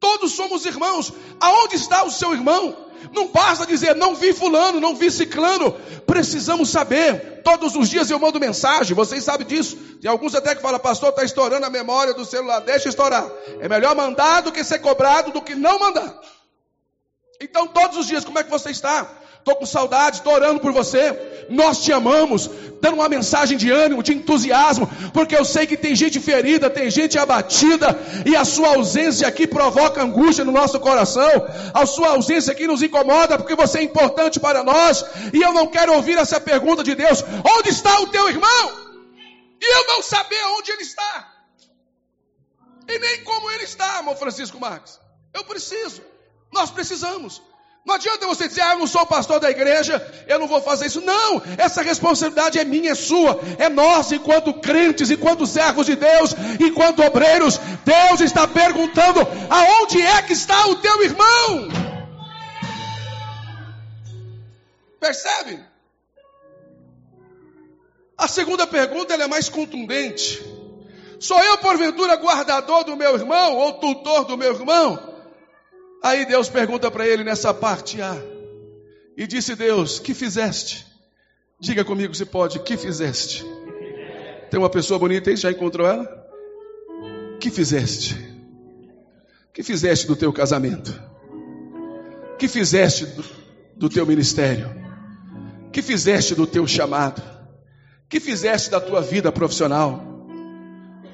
Todos 0.00 0.32
somos 0.32 0.64
irmãos. 0.64 1.12
Aonde 1.38 1.76
está 1.76 2.02
o 2.04 2.10
seu 2.10 2.32
irmão? 2.32 2.74
Não 3.12 3.28
basta 3.28 3.66
dizer, 3.66 3.94
não 3.94 4.14
vi 4.14 4.32
fulano, 4.32 4.80
não 4.80 4.94
vi 4.94 5.10
ciclano. 5.10 5.72
Precisamos 6.06 6.70
saber. 6.70 7.42
Todos 7.42 7.76
os 7.76 7.88
dias 7.88 8.10
eu 8.10 8.18
mando 8.18 8.40
mensagem, 8.40 8.94
vocês 8.94 9.22
sabem 9.22 9.46
disso. 9.46 9.76
Tem 10.00 10.10
alguns 10.10 10.34
até 10.34 10.54
que 10.54 10.62
falam, 10.62 10.80
pastor, 10.80 11.10
está 11.10 11.22
estourando 11.22 11.66
a 11.66 11.70
memória 11.70 12.14
do 12.14 12.24
celular. 12.24 12.60
Deixa 12.60 12.88
estourar. 12.88 13.30
É 13.60 13.68
melhor 13.68 13.94
mandar 13.94 14.40
do 14.40 14.52
que 14.52 14.64
ser 14.64 14.78
cobrado 14.78 15.32
do 15.32 15.42
que 15.42 15.54
não 15.54 15.78
mandar. 15.78 16.18
Então, 17.40 17.66
todos 17.66 17.98
os 17.98 18.06
dias, 18.06 18.24
como 18.24 18.38
é 18.38 18.44
que 18.44 18.50
você 18.50 18.70
está? 18.70 19.10
Estou 19.40 19.56
com 19.56 19.66
saudade, 19.66 20.18
estou 20.18 20.34
orando 20.34 20.60
por 20.60 20.70
você. 20.70 21.46
Nós 21.48 21.82
te 21.82 21.92
amamos, 21.92 22.48
dando 22.80 22.94
uma 22.94 23.08
mensagem 23.08 23.56
de 23.56 23.70
ânimo, 23.70 24.02
de 24.02 24.12
entusiasmo, 24.12 24.88
porque 25.12 25.34
eu 25.34 25.44
sei 25.44 25.66
que 25.66 25.76
tem 25.76 25.96
gente 25.96 26.20
ferida, 26.20 26.70
tem 26.70 26.90
gente 26.90 27.18
abatida, 27.18 27.98
e 28.24 28.36
a 28.36 28.44
sua 28.44 28.76
ausência 28.76 29.26
aqui 29.26 29.46
provoca 29.46 30.02
angústia 30.02 30.44
no 30.44 30.52
nosso 30.52 30.78
coração. 30.78 31.30
A 31.74 31.86
sua 31.86 32.10
ausência 32.10 32.52
aqui 32.52 32.66
nos 32.66 32.82
incomoda, 32.82 33.38
porque 33.38 33.56
você 33.56 33.78
é 33.78 33.82
importante 33.82 34.38
para 34.38 34.62
nós. 34.62 35.04
E 35.32 35.42
eu 35.42 35.52
não 35.52 35.66
quero 35.66 35.94
ouvir 35.94 36.18
essa 36.18 36.40
pergunta 36.40 36.84
de 36.84 36.94
Deus: 36.94 37.24
onde 37.58 37.70
está 37.70 37.98
o 38.00 38.08
teu 38.08 38.28
irmão? 38.28 38.72
E 39.60 39.76
eu 39.76 39.86
não 39.88 40.02
saber 40.02 40.42
onde 40.58 40.70
ele 40.70 40.82
está. 40.82 41.28
E 42.88 42.98
nem 42.98 43.24
como 43.24 43.50
ele 43.50 43.64
está, 43.64 43.96
irmão 43.96 44.14
Francisco 44.16 44.60
Marques. 44.60 45.00
Eu 45.32 45.44
preciso, 45.44 46.02
nós 46.52 46.70
precisamos. 46.70 47.42
Não 47.84 47.94
adianta 47.94 48.26
você 48.26 48.46
dizer, 48.46 48.60
ah, 48.60 48.72
eu 48.72 48.80
não 48.80 48.86
sou 48.86 49.06
pastor 49.06 49.40
da 49.40 49.50
igreja, 49.50 50.00
eu 50.28 50.38
não 50.38 50.46
vou 50.46 50.60
fazer 50.60 50.86
isso. 50.86 51.00
Não, 51.00 51.42
essa 51.56 51.82
responsabilidade 51.82 52.58
é 52.58 52.64
minha, 52.64 52.92
é 52.92 52.94
sua, 52.94 53.40
é 53.58 53.68
nossa, 53.68 54.14
enquanto 54.14 54.52
crentes, 54.54 55.10
enquanto 55.10 55.46
servos 55.46 55.86
de 55.86 55.96
Deus, 55.96 56.34
enquanto 56.60 57.02
obreiros. 57.02 57.58
Deus 57.84 58.20
está 58.20 58.46
perguntando: 58.46 59.20
aonde 59.48 60.00
é 60.00 60.22
que 60.22 60.34
está 60.34 60.66
o 60.66 60.76
teu 60.76 61.02
irmão? 61.02 61.68
Percebe? 65.00 65.64
A 68.16 68.28
segunda 68.28 68.66
pergunta 68.66 69.14
é 69.14 69.26
mais 69.26 69.48
contundente. 69.48 70.44
Sou 71.18 71.42
eu, 71.42 71.56
porventura, 71.58 72.14
guardador 72.16 72.84
do 72.84 72.94
meu 72.94 73.14
irmão 73.14 73.56
ou 73.56 73.72
tutor 73.74 74.26
do 74.26 74.36
meu 74.36 74.54
irmão? 74.54 75.09
Aí 76.02 76.24
Deus 76.24 76.48
pergunta 76.48 76.90
para 76.90 77.06
ele 77.06 77.22
nessa 77.22 77.52
parte 77.52 78.00
A. 78.00 78.16
E 79.16 79.26
disse 79.26 79.54
Deus: 79.54 79.98
Que 79.98 80.14
fizeste? 80.14 80.86
Diga 81.60 81.84
comigo 81.84 82.14
se 82.14 82.24
pode: 82.24 82.58
Que 82.60 82.76
fizeste? 82.76 83.44
Tem 84.50 84.58
uma 84.58 84.70
pessoa 84.70 84.98
bonita 84.98 85.30
aí? 85.30 85.36
Já 85.36 85.50
encontrou 85.50 85.86
ela? 85.86 86.08
Que 87.38 87.50
fizeste? 87.50 88.16
Que 89.52 89.62
fizeste 89.62 90.06
do 90.06 90.16
teu 90.16 90.32
casamento? 90.32 91.00
Que 92.38 92.48
fizeste 92.48 93.06
do, 93.06 93.24
do 93.76 93.88
teu 93.88 94.06
ministério? 94.06 94.70
Que 95.70 95.82
fizeste 95.82 96.34
do 96.34 96.46
teu 96.46 96.66
chamado? 96.66 97.22
Que 98.08 98.18
fizeste 98.18 98.70
da 98.70 98.80
tua 98.80 99.00
vida 99.00 99.30
profissional? 99.30 100.02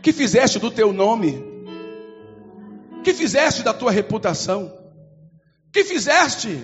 Que 0.00 0.12
fizeste 0.12 0.58
do 0.58 0.70
teu 0.70 0.92
nome? 0.92 1.55
Que 3.06 3.14
fizeste 3.14 3.62
da 3.62 3.72
tua 3.72 3.92
reputação? 3.92 4.76
Que 5.72 5.84
fizeste 5.84 6.60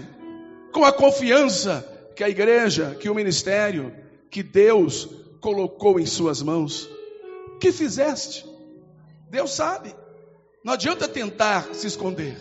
com 0.73 0.85
a 0.85 0.91
confiança 0.91 1.89
que 2.17 2.25
a 2.25 2.29
igreja, 2.29 2.97
que 2.99 3.09
o 3.09 3.15
ministério, 3.15 3.95
que 4.29 4.43
Deus 4.43 5.09
colocou 5.41 6.01
em 6.01 6.05
suas 6.05 6.43
mãos? 6.43 6.91
Que 7.61 7.71
fizeste? 7.71 8.45
Deus 9.31 9.53
sabe. 9.53 9.95
Não 10.65 10.73
adianta 10.73 11.07
tentar 11.07 11.69
se 11.75 11.87
esconder. 11.87 12.37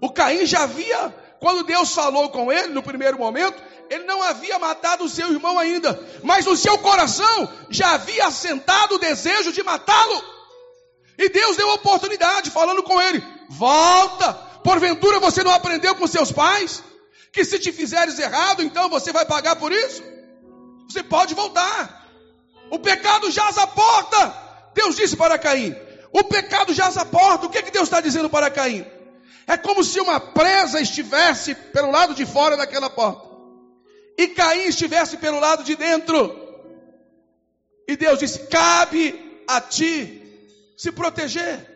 O 0.00 0.08
Caim 0.08 0.46
já 0.46 0.62
havia, 0.62 1.12
quando 1.40 1.66
Deus 1.66 1.92
falou 1.92 2.28
com 2.28 2.52
ele 2.52 2.68
no 2.68 2.82
primeiro 2.82 3.18
momento, 3.18 3.60
ele 3.90 4.04
não 4.04 4.22
havia 4.22 4.56
matado 4.60 5.02
o 5.02 5.08
seu 5.08 5.32
irmão 5.32 5.58
ainda, 5.58 6.00
mas 6.22 6.46
no 6.46 6.56
seu 6.56 6.78
coração 6.78 7.48
já 7.70 7.94
havia 7.94 8.28
assentado 8.28 8.94
o 8.94 9.00
desejo 9.00 9.50
de 9.50 9.64
matá-lo. 9.64 10.35
E 11.18 11.28
Deus 11.28 11.56
deu 11.56 11.68
oportunidade, 11.70 12.50
falando 12.50 12.82
com 12.82 13.00
ele: 13.00 13.22
volta, 13.48 14.34
porventura 14.62 15.18
você 15.20 15.42
não 15.42 15.52
aprendeu 15.52 15.94
com 15.94 16.06
seus 16.06 16.30
pais? 16.30 16.82
Que 17.32 17.44
se 17.44 17.58
te 17.58 17.72
fizeres 17.72 18.18
errado, 18.18 18.62
então 18.62 18.88
você 18.88 19.12
vai 19.12 19.24
pagar 19.24 19.56
por 19.56 19.72
isso? 19.72 20.02
Você 20.88 21.02
pode 21.02 21.34
voltar. 21.34 22.06
O 22.70 22.78
pecado 22.78 23.30
jaz 23.30 23.58
à 23.58 23.66
porta. 23.66 24.34
Deus 24.74 24.96
disse 24.96 25.16
para 25.16 25.38
Caim: 25.38 25.74
o 26.12 26.24
pecado 26.24 26.72
jaz 26.74 26.96
à 26.96 27.04
porta. 27.04 27.46
O 27.46 27.50
que, 27.50 27.58
é 27.58 27.62
que 27.62 27.70
Deus 27.70 27.84
está 27.84 28.00
dizendo 28.00 28.28
para 28.28 28.50
Caim? 28.50 28.86
É 29.46 29.56
como 29.56 29.84
se 29.84 30.00
uma 30.00 30.18
presa 30.18 30.80
estivesse 30.80 31.54
pelo 31.54 31.90
lado 31.90 32.14
de 32.14 32.26
fora 32.26 32.56
daquela 32.56 32.90
porta. 32.90 33.26
E 34.18 34.28
Caim 34.28 34.62
estivesse 34.66 35.18
pelo 35.18 35.38
lado 35.38 35.62
de 35.62 35.76
dentro. 35.76 36.34
E 37.88 37.96
Deus 37.96 38.18
disse: 38.18 38.46
cabe 38.48 39.42
a 39.46 39.60
ti 39.60 40.25
se 40.76 40.92
proteger. 40.92 41.74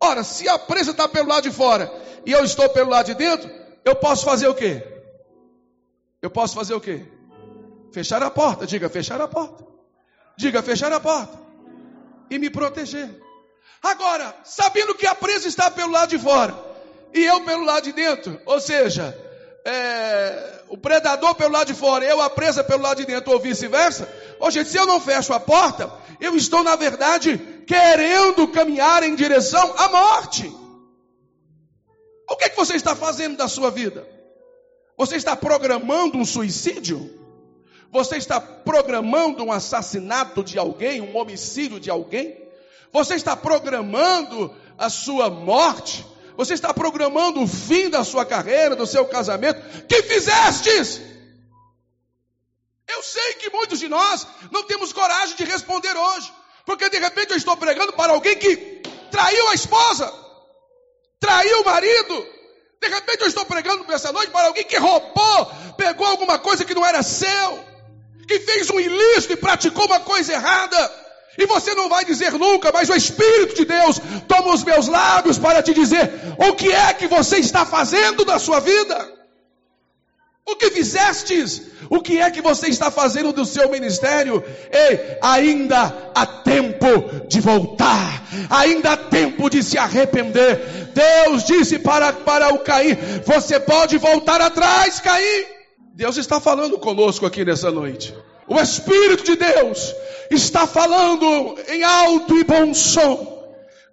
Ora, 0.00 0.22
se 0.24 0.48
a 0.48 0.58
presa 0.58 0.92
está 0.92 1.08
pelo 1.08 1.28
lado 1.28 1.44
de 1.44 1.50
fora 1.50 1.92
e 2.24 2.32
eu 2.32 2.44
estou 2.44 2.68
pelo 2.68 2.90
lado 2.90 3.06
de 3.06 3.14
dentro, 3.14 3.50
eu 3.84 3.94
posso 3.96 4.24
fazer 4.24 4.48
o 4.48 4.54
quê? 4.54 4.82
Eu 6.20 6.30
posso 6.30 6.54
fazer 6.54 6.74
o 6.74 6.80
quê? 6.80 7.04
Fechar 7.92 8.22
a 8.22 8.30
porta. 8.30 8.66
Diga, 8.66 8.88
fechar 8.88 9.20
a 9.20 9.28
porta. 9.28 9.66
Diga, 10.36 10.62
fechar 10.62 10.92
a 10.92 11.00
porta. 11.00 11.38
E 12.30 12.38
me 12.38 12.48
proteger. 12.48 13.10
Agora, 13.82 14.34
sabendo 14.44 14.94
que 14.94 15.06
a 15.06 15.14
presa 15.14 15.48
está 15.48 15.70
pelo 15.70 15.90
lado 15.90 16.10
de 16.10 16.18
fora 16.18 16.54
e 17.12 17.24
eu 17.24 17.40
pelo 17.42 17.64
lado 17.64 17.84
de 17.84 17.92
dentro, 17.92 18.40
ou 18.46 18.60
seja, 18.60 19.16
é, 19.64 20.62
o 20.68 20.78
predador 20.78 21.34
pelo 21.34 21.52
lado 21.52 21.66
de 21.66 21.74
fora, 21.74 22.04
eu 22.04 22.20
a 22.20 22.30
presa 22.30 22.64
pelo 22.64 22.82
lado 22.82 22.98
de 22.98 23.06
dentro, 23.06 23.32
ou 23.32 23.40
vice-versa. 23.40 24.08
Gente, 24.50 24.70
se 24.70 24.76
eu 24.76 24.86
não 24.86 25.00
fecho 25.00 25.32
a 25.32 25.40
porta, 25.40 25.92
eu 26.20 26.34
estou, 26.36 26.64
na 26.64 26.76
verdade, 26.76 27.40
querendo 27.66 28.48
caminhar 28.48 29.02
em 29.02 29.14
direção 29.14 29.74
à 29.78 29.88
morte. 29.88 30.52
O 32.28 32.36
que, 32.36 32.44
é 32.44 32.48
que 32.48 32.56
você 32.56 32.74
está 32.74 32.96
fazendo 32.96 33.36
da 33.36 33.48
sua 33.48 33.70
vida? 33.70 34.08
Você 34.96 35.16
está 35.16 35.36
programando 35.36 36.18
um 36.18 36.24
suicídio? 36.24 37.20
Você 37.90 38.16
está 38.16 38.40
programando 38.40 39.44
um 39.44 39.52
assassinato 39.52 40.42
de 40.42 40.58
alguém, 40.58 41.00
um 41.00 41.16
homicídio 41.16 41.78
de 41.78 41.90
alguém? 41.90 42.38
Você 42.92 43.14
está 43.14 43.36
programando 43.36 44.54
a 44.78 44.88
sua 44.88 45.28
morte? 45.28 46.06
Você 46.36 46.54
está 46.54 46.72
programando 46.72 47.42
o 47.42 47.46
fim 47.46 47.90
da 47.90 48.04
sua 48.04 48.24
carreira, 48.24 48.74
do 48.74 48.86
seu 48.86 49.04
casamento? 49.06 49.86
Que 49.86 50.02
fizestes? 50.02 51.02
Eu 52.88 53.02
sei 53.02 53.34
que 53.34 53.50
muitos 53.50 53.78
de 53.78 53.88
nós 53.88 54.26
não 54.50 54.64
temos 54.64 54.92
coragem 54.92 55.36
de 55.36 55.44
responder 55.44 55.96
hoje, 55.96 56.32
porque 56.66 56.88
de 56.88 56.98
repente 56.98 57.30
eu 57.30 57.36
estou 57.36 57.56
pregando 57.56 57.92
para 57.92 58.12
alguém 58.12 58.36
que 58.36 58.56
traiu 59.10 59.48
a 59.48 59.54
esposa, 59.54 60.12
traiu 61.20 61.60
o 61.60 61.64
marido. 61.64 62.26
De 62.80 62.88
repente 62.88 63.20
eu 63.20 63.28
estou 63.28 63.44
pregando 63.46 63.90
essa 63.92 64.12
noite 64.12 64.30
para 64.30 64.48
alguém 64.48 64.64
que 64.64 64.76
roubou, 64.76 65.52
pegou 65.76 66.06
alguma 66.06 66.38
coisa 66.38 66.64
que 66.64 66.74
não 66.74 66.84
era 66.84 67.02
seu, 67.02 67.64
que 68.26 68.40
fez 68.40 68.70
um 68.70 68.80
ilícito 68.80 69.34
e 69.34 69.36
praticou 69.36 69.86
uma 69.86 70.00
coisa 70.00 70.32
errada. 70.32 71.02
E 71.38 71.46
você 71.46 71.74
não 71.74 71.88
vai 71.88 72.04
dizer 72.04 72.32
nunca, 72.32 72.70
mas 72.72 72.90
o 72.90 72.94
Espírito 72.94 73.54
de 73.54 73.64
Deus 73.64 73.98
toma 74.28 74.52
os 74.52 74.62
meus 74.64 74.86
lábios 74.86 75.38
para 75.38 75.62
te 75.62 75.72
dizer 75.72 76.10
o 76.38 76.54
que 76.54 76.70
é 76.70 76.92
que 76.92 77.06
você 77.06 77.38
está 77.38 77.64
fazendo 77.64 78.24
da 78.24 78.38
sua 78.38 78.60
vida. 78.60 79.21
O 80.46 80.56
que 80.56 80.70
fizestes? 80.70 81.62
O 81.88 82.00
que 82.00 82.18
é 82.18 82.30
que 82.30 82.40
você 82.40 82.68
está 82.68 82.90
fazendo 82.90 83.32
do 83.32 83.44
seu 83.44 83.70
ministério? 83.70 84.42
Ei, 84.72 85.16
ainda 85.22 86.10
há 86.14 86.26
tempo 86.26 87.26
de 87.28 87.40
voltar, 87.40 88.22
ainda 88.50 88.92
há 88.92 88.96
tempo 88.96 89.48
de 89.48 89.62
se 89.62 89.78
arrepender. 89.78 90.90
Deus 90.92 91.44
disse 91.44 91.78
para, 91.78 92.12
para 92.12 92.52
o 92.52 92.58
Caim: 92.58 92.96
Você 93.24 93.60
pode 93.60 93.98
voltar 93.98 94.40
atrás, 94.40 95.00
Caim. 95.00 95.44
Deus 95.94 96.16
está 96.16 96.40
falando 96.40 96.78
conosco 96.78 97.24
aqui 97.24 97.44
nessa 97.44 97.70
noite. 97.70 98.14
O 98.48 98.58
Espírito 98.58 99.22
de 99.24 99.36
Deus 99.36 99.94
está 100.30 100.66
falando 100.66 101.56
em 101.68 101.84
alto 101.84 102.36
e 102.36 102.42
bom 102.42 102.74
som, 102.74 103.44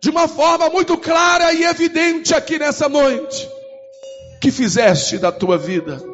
de 0.02 0.10
uma 0.10 0.28
forma 0.28 0.70
muito 0.70 0.98
clara 0.98 1.54
e 1.54 1.64
evidente 1.64 2.34
aqui 2.34 2.58
nessa 2.58 2.90
noite. 2.90 3.48
Que 4.42 4.52
fizeste 4.52 5.18
da 5.18 5.32
tua 5.32 5.58
vida? 5.58 6.09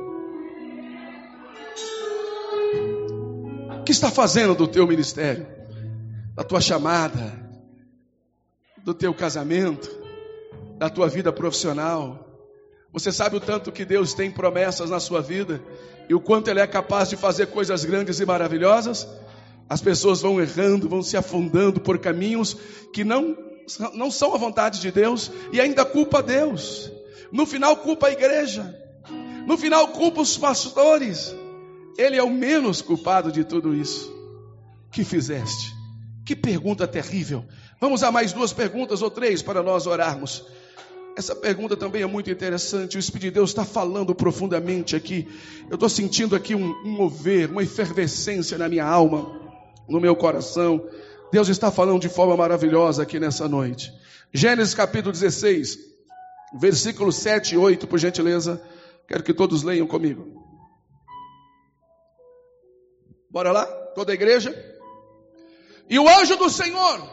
Que 3.86 3.92
está 3.92 4.10
fazendo 4.10 4.56
do 4.56 4.68
teu 4.68 4.88
ministério? 4.88 5.48
Da 6.34 6.44
tua 6.44 6.60
chamada? 6.60 7.40
Do 8.84 8.94
teu 8.94 9.14
casamento? 9.14 9.90
Da 10.78 10.90
tua 10.90 11.08
vida 11.08 11.32
profissional? 11.32 12.26
Você 12.92 13.12
sabe 13.12 13.38
o 13.38 13.40
tanto 13.40 13.72
que 13.72 13.86
Deus 13.86 14.14
tem 14.14 14.32
promessas 14.32 14.90
na 14.90 15.00
sua 15.00 15.22
vida 15.22 15.62
e 16.10 16.16
o 16.16 16.20
quanto 16.20 16.50
Ele 16.50 16.60
é 16.60 16.68
capaz 16.68 17.10
de 17.10 17.16
fazer 17.16 17.48
coisas 17.48 17.86
grandes 17.86 18.20
e 18.20 18.26
maravilhosas? 18.26 19.08
As 19.70 19.82
pessoas 19.82 20.22
vão 20.22 20.42
errando, 20.42 20.90
vão 20.90 21.04
se 21.04 21.16
afundando 21.16 21.80
por 21.80 22.00
caminhos 22.00 22.58
que 22.92 23.04
não, 23.04 23.38
não 23.94 24.10
são 24.10 24.34
a 24.34 24.38
vontade 24.38 24.80
de 24.80 24.92
Deus 24.92 25.32
e 25.52 25.62
ainda 25.62 25.86
culpa 25.86 26.24
Deus. 26.24 26.92
No 27.32 27.46
final, 27.46 27.78
culpa 27.78 28.08
a 28.08 28.12
igreja. 28.12 28.76
No 29.46 29.58
final, 29.58 29.90
culpa 29.90 30.22
os 30.22 30.38
pastores. 30.38 31.36
Ele 31.98 32.18
é 32.18 32.24
o 32.24 32.30
menos 32.30 32.82
culpado 32.82 33.32
de 33.32 33.44
tudo 33.44 33.74
isso. 33.74 34.14
Que 34.92 35.04
fizeste? 35.04 35.74
Que 36.26 36.36
pergunta 36.36 36.88
terrível. 36.88 37.46
Vamos 37.80 38.04
a 38.04 38.12
mais 38.12 38.34
duas 38.34 38.52
perguntas 38.52 39.02
ou 39.02 39.12
três 39.12 39.42
para 39.42 39.62
nós 39.62 39.86
orarmos. 39.86 40.44
Essa 41.18 41.34
pergunta 41.34 41.78
também 41.78 42.02
é 42.02 42.06
muito 42.06 42.30
interessante. 42.30 42.98
O 42.98 43.00
Espírito 43.00 43.26
de 43.26 43.32
Deus 43.32 43.52
está 43.52 43.64
falando 43.64 44.14
profundamente 44.14 44.96
aqui. 44.96 45.28
Eu 45.70 45.76
estou 45.76 45.88
sentindo 45.88 46.36
aqui 46.36 46.54
um, 46.54 46.72
um 46.84 46.90
mover, 46.90 47.50
uma 47.50 47.64
efervescência 47.64 48.58
na 48.58 48.68
minha 48.68 48.86
alma, 48.86 49.32
no 49.88 50.02
meu 50.02 50.16
coração. 50.16 50.86
Deus 51.32 51.48
está 51.48 51.72
falando 51.72 52.02
de 52.02 52.10
forma 52.10 52.36
maravilhosa 52.36 53.04
aqui 53.04 53.20
nessa 53.20 53.48
noite. 53.48 53.94
Gênesis 54.34 54.74
capítulo 54.74 55.14
16, 55.14 55.80
versículos 56.60 57.16
7 57.16 57.56
e 57.56 57.58
8, 57.58 57.88
por 57.88 57.98
gentileza. 57.98 58.62
Quero 59.08 59.24
que 59.24 59.34
todos 59.34 59.64
leiam 59.64 59.88
comigo. 59.88 60.45
Bora 63.36 63.52
lá? 63.52 63.66
Toda 63.94 64.14
a 64.14 64.16
igreja? 64.16 64.50
E 65.90 66.00
o 66.00 66.08
anjo 66.08 66.38
do 66.38 66.50
Senhor 66.50 67.06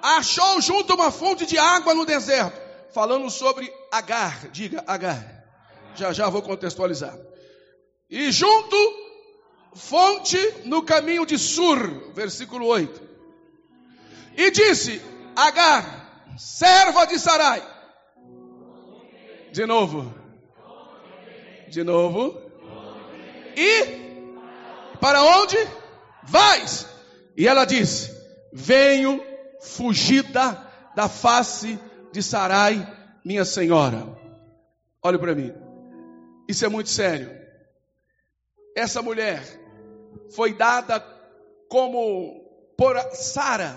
achou 0.00 0.62
junto 0.62 0.94
uma 0.94 1.10
fonte 1.10 1.44
de 1.44 1.58
água 1.58 1.92
no 1.92 2.06
deserto 2.06 2.58
falando 2.94 3.28
sobre 3.28 3.70
Agar. 3.92 4.48
Diga 4.48 4.82
Agar. 4.86 5.44
Já 5.94 6.10
já 6.10 6.30
vou 6.30 6.40
contextualizar. 6.40 7.14
E 8.08 8.32
junto, 8.32 8.76
fonte 9.74 10.38
no 10.64 10.82
caminho 10.82 11.26
de 11.26 11.36
Sur, 11.36 12.14
versículo 12.14 12.64
8. 12.68 12.98
E 14.38 14.50
disse: 14.50 15.02
Agar, 15.36 16.34
serva 16.38 17.04
de 17.04 17.18
Sarai. 17.18 17.62
De 19.52 19.66
novo. 19.66 20.14
De 21.68 21.84
novo. 21.84 22.40
E 23.54 24.05
para 25.00 25.22
onde 25.22 25.56
vais? 26.22 26.86
E 27.36 27.46
ela 27.46 27.64
disse: 27.64 28.10
Venho 28.52 29.22
fugida 29.60 30.60
da 30.94 31.08
face 31.08 31.78
de 32.12 32.22
Sarai, 32.22 32.86
minha 33.24 33.44
senhora. 33.44 34.06
Olhe 35.02 35.18
para 35.18 35.34
mim. 35.34 35.52
Isso 36.48 36.64
é 36.64 36.68
muito 36.68 36.88
sério. 36.88 37.30
Essa 38.76 39.02
mulher 39.02 39.42
foi 40.34 40.52
dada 40.54 41.00
como 41.68 42.44
por 42.76 42.98
Sara, 43.12 43.74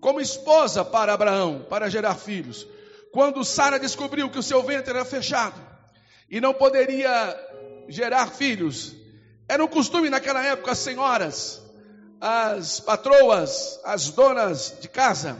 como 0.00 0.20
esposa 0.20 0.84
para 0.84 1.12
Abraão, 1.12 1.66
para 1.68 1.88
gerar 1.88 2.14
filhos. 2.14 2.66
Quando 3.12 3.44
Sara 3.44 3.78
descobriu 3.78 4.30
que 4.30 4.38
o 4.38 4.42
seu 4.42 4.62
ventre 4.62 4.90
era 4.90 5.04
fechado 5.04 5.60
e 6.30 6.40
não 6.40 6.52
poderia 6.52 7.36
gerar 7.88 8.26
filhos, 8.28 8.94
era 9.48 9.64
um 9.64 9.68
costume 9.68 10.10
naquela 10.10 10.44
época 10.44 10.72
as 10.72 10.78
senhoras, 10.78 11.62
as 12.20 12.80
patroas, 12.80 13.78
as 13.84 14.08
donas 14.10 14.74
de 14.80 14.88
casa, 14.88 15.36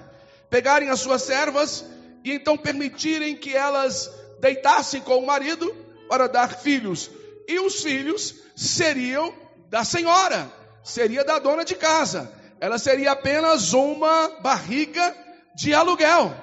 pegarem 0.49 0.91
as 0.91 1.01
suas 1.01 1.23
servas 1.23 1.85
e 2.25 2.33
então 2.33 2.57
permitirem 2.57 3.37
que 3.37 3.55
elas 3.55 4.11
deitassem 4.41 5.01
com 5.01 5.19
o 5.19 5.27
marido 5.27 5.75
para 6.09 6.29
dar 6.29 6.55
filhos. 6.55 7.11
E 7.49 7.59
os 7.59 7.83
filhos 7.83 8.35
seriam 8.55 9.35
da 9.69 9.85
senhora, 9.85 10.51
seria 10.85 11.25
da 11.25 11.39
dona 11.39 11.65
de 11.65 11.75
casa. 11.75 12.33
Ela 12.61 12.79
seria 12.79 13.13
apenas 13.13 13.73
uma 13.73 14.29
barriga 14.41 15.15
de 15.55 15.75
aluguel. 15.75 16.35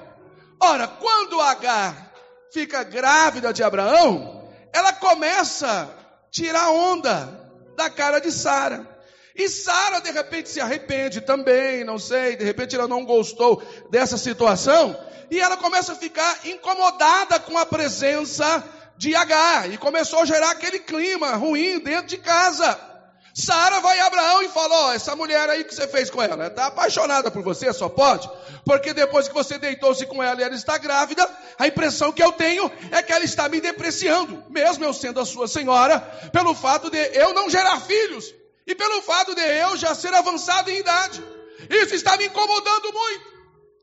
Ora, 0.59 0.87
quando 0.87 1.41
Agar 1.41 2.13
fica 2.51 2.83
grávida 2.83 3.51
de 3.51 3.63
Abraão, 3.63 4.49
ela 4.71 4.93
começa 4.93 5.67
a 5.67 6.29
tirar 6.29 6.69
onda 6.69 7.42
da 7.83 7.89
cara 7.89 8.19
de 8.19 8.31
Sara. 8.31 8.87
E 9.35 9.49
Sara 9.49 9.99
de 9.99 10.11
repente 10.11 10.49
se 10.49 10.61
arrepende 10.61 11.21
também, 11.21 11.83
não 11.83 11.97
sei, 11.97 12.35
de 12.35 12.43
repente 12.43 12.75
ela 12.75 12.87
não 12.87 13.03
gostou 13.03 13.61
dessa 13.89 14.17
situação, 14.17 14.95
e 15.29 15.39
ela 15.39 15.57
começa 15.57 15.93
a 15.93 15.95
ficar 15.95 16.45
incomodada 16.45 17.39
com 17.39 17.57
a 17.57 17.65
presença 17.65 18.63
de 18.95 19.15
Agar, 19.15 19.71
e 19.71 19.77
começou 19.77 20.19
a 20.19 20.25
gerar 20.25 20.51
aquele 20.51 20.79
clima 20.79 21.31
ruim 21.35 21.79
dentro 21.79 22.07
de 22.07 22.17
casa. 22.17 22.92
Sara 23.33 23.79
vai 23.79 23.99
a 23.99 24.05
Abraão 24.05 24.43
e 24.43 24.49
fala: 24.49 24.75
Ó, 24.75 24.87
oh, 24.89 24.91
essa 24.91 25.15
mulher 25.15 25.49
aí 25.49 25.63
que 25.63 25.73
você 25.73 25.87
fez 25.87 26.09
com 26.09 26.21
ela, 26.21 26.47
está 26.47 26.67
apaixonada 26.67 27.31
por 27.31 27.41
você, 27.41 27.73
só 27.73 27.89
pode, 27.89 28.29
porque 28.63 28.93
depois 28.93 29.27
que 29.27 29.33
você 29.33 29.57
deitou-se 29.57 30.05
com 30.05 30.21
ela 30.21 30.39
e 30.39 30.43
ela 30.43 30.53
está 30.53 30.77
grávida, 30.77 31.27
a 31.57 31.67
impressão 31.67 32.11
que 32.11 32.21
eu 32.21 32.31
tenho 32.31 32.71
é 32.91 33.01
que 33.01 33.11
ela 33.11 33.25
está 33.25 33.49
me 33.49 33.59
depreciando, 33.59 34.43
mesmo 34.49 34.85
eu 34.85 34.93
sendo 34.93 35.19
a 35.19 35.25
sua 35.25 35.47
senhora, 35.47 35.99
pelo 36.31 36.53
fato 36.53 36.91
de 36.91 36.97
eu 37.17 37.33
não 37.33 37.49
gerar 37.49 37.79
filhos. 37.81 38.33
E 38.65 38.73
pelo 38.75 39.01
fato 39.01 39.35
de 39.35 39.41
eu 39.41 39.75
já 39.75 39.93
ser 39.93 40.13
avançado 40.13 40.69
em 40.69 40.77
idade, 40.77 41.21
isso 41.69 41.95
está 41.95 42.15
me 42.15 42.27
incomodando 42.27 42.93
muito. 42.93 43.33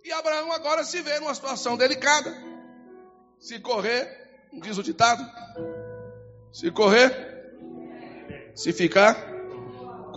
E 0.05 0.13
Abraão 0.13 0.51
agora 0.53 0.85
se 0.85 1.03
vê 1.03 1.19
numa 1.21 1.35
situação 1.35 1.77
delicada. 1.77 2.35
Se 3.39 3.59
correr, 3.59 4.09
diz 4.63 4.79
o 4.79 4.83
ditado, 4.83 5.23
se 6.53 6.71
correr, 6.71 7.13
se 8.55 8.73
ficar, 8.73 9.31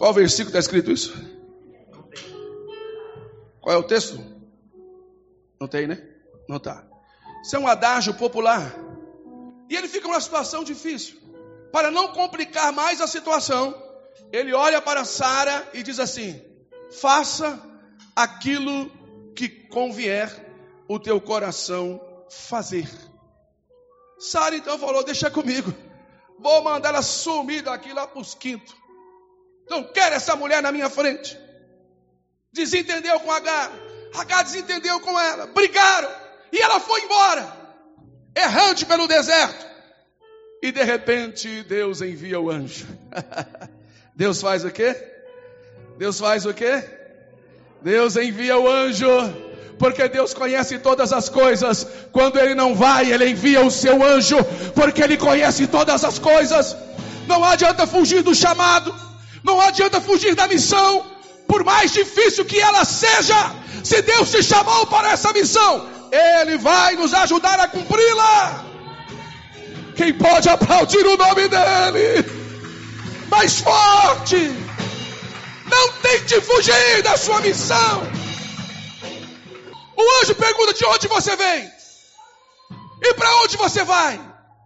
qual 0.03 0.13
versículo 0.13 0.49
está 0.49 0.59
escrito 0.59 0.91
isso? 0.91 1.13
Qual 3.61 3.73
é 3.73 3.79
o 3.79 3.83
texto? 3.83 4.21
Não 5.57 5.65
tem, 5.65 5.87
né? 5.87 6.05
Não 6.45 6.57
está. 6.57 6.85
Isso 7.41 7.55
é 7.55 7.59
um 7.59 7.69
adágio 7.69 8.13
popular. 8.15 8.75
E 9.69 9.77
ele 9.77 9.87
fica 9.87 10.05
numa 10.05 10.19
situação 10.19 10.61
difícil. 10.61 11.17
Para 11.71 11.89
não 11.89 12.09
complicar 12.09 12.73
mais 12.73 12.99
a 12.99 13.07
situação, 13.07 13.81
ele 14.29 14.53
olha 14.53 14.81
para 14.81 15.05
Sara 15.05 15.69
e 15.73 15.81
diz 15.81 16.01
assim: 16.01 16.43
faça 16.99 17.57
aquilo 18.13 18.91
que 19.33 19.47
convier 19.47 20.29
o 20.85 20.99
teu 20.99 21.21
coração 21.21 22.01
fazer. 22.29 22.89
Sara 24.19 24.57
então 24.57 24.77
falou: 24.77 25.01
deixa 25.01 25.31
comigo, 25.31 25.73
vou 26.37 26.61
mandar 26.61 26.89
ela 26.89 27.01
sumir 27.01 27.63
daqui 27.63 27.93
lá 27.93 28.05
para 28.05 28.19
os 28.19 28.35
quintos. 28.35 28.82
Não 29.69 29.83
quero 29.83 30.15
essa 30.15 30.35
mulher 30.35 30.61
na 30.61 30.71
minha 30.71 30.89
frente. 30.89 31.37
Desentendeu 32.51 33.19
com 33.19 33.31
H. 33.31 33.71
H 34.15 34.43
desentendeu 34.43 34.99
com 34.99 35.19
ela. 35.19 35.47
Brigaram. 35.47 36.09
E 36.51 36.61
ela 36.61 36.79
foi 36.79 37.01
embora. 37.01 37.51
Errante 38.35 38.85
pelo 38.85 39.07
deserto. 39.07 39.65
E 40.61 40.71
de 40.71 40.83
repente 40.83 41.63
Deus 41.63 42.01
envia 42.01 42.39
o 42.39 42.49
anjo. 42.49 42.87
Deus 44.15 44.39
faz 44.39 44.63
o 44.63 44.71
quê? 44.71 44.95
Deus 45.97 46.19
faz 46.19 46.45
o 46.45 46.53
quê? 46.53 46.83
Deus 47.81 48.15
envia 48.15 48.57
o 48.57 48.69
anjo, 48.69 49.09
porque 49.77 50.07
Deus 50.07 50.33
conhece 50.33 50.79
todas 50.79 51.11
as 51.11 51.27
coisas. 51.27 51.85
Quando 52.11 52.39
Ele 52.39 52.55
não 52.55 52.73
vai, 52.73 53.11
Ele 53.11 53.29
envia 53.29 53.61
o 53.61 53.69
seu 53.69 54.01
anjo, 54.03 54.37
porque 54.73 55.03
Ele 55.03 55.17
conhece 55.17 55.67
todas 55.67 56.03
as 56.03 56.17
coisas. 56.17 56.75
Não 57.27 57.43
adianta 57.43 57.85
fugir 57.85 58.21
do 58.21 58.33
chamado, 58.33 58.95
não 59.43 59.59
adianta 59.59 60.01
fugir 60.01 60.35
da 60.35 60.47
missão, 60.47 61.05
por 61.47 61.63
mais 61.63 61.91
difícil 61.91 62.45
que 62.45 62.59
ela 62.59 62.85
seja. 62.85 63.55
Se 63.83 64.01
Deus 64.01 64.31
te 64.31 64.41
chamou 64.41 64.87
para 64.87 65.11
essa 65.11 65.33
missão, 65.33 65.89
Ele 66.11 66.57
vai 66.57 66.95
nos 66.95 67.13
ajudar 67.13 67.59
a 67.59 67.67
cumpri-la. 67.67 68.65
Quem 69.95 70.13
pode 70.13 70.49
aplaudir 70.49 71.05
o 71.05 71.17
nome 71.17 71.47
dEle? 71.47 72.43
mais 73.33 73.59
forte. 73.59 74.35
Não 75.65 75.91
tente 76.01 76.39
fugir 76.41 77.01
da 77.01 77.17
sua 77.17 77.41
missão. 77.41 78.03
O 79.97 80.21
anjo 80.21 80.35
pergunta 80.35 80.73
de 80.73 80.85
onde 80.85 81.07
você 81.07 81.35
vem 81.35 81.71
e 83.01 83.13
para 83.15 83.35
onde 83.43 83.57
você 83.57 83.83
vai. 83.83 84.19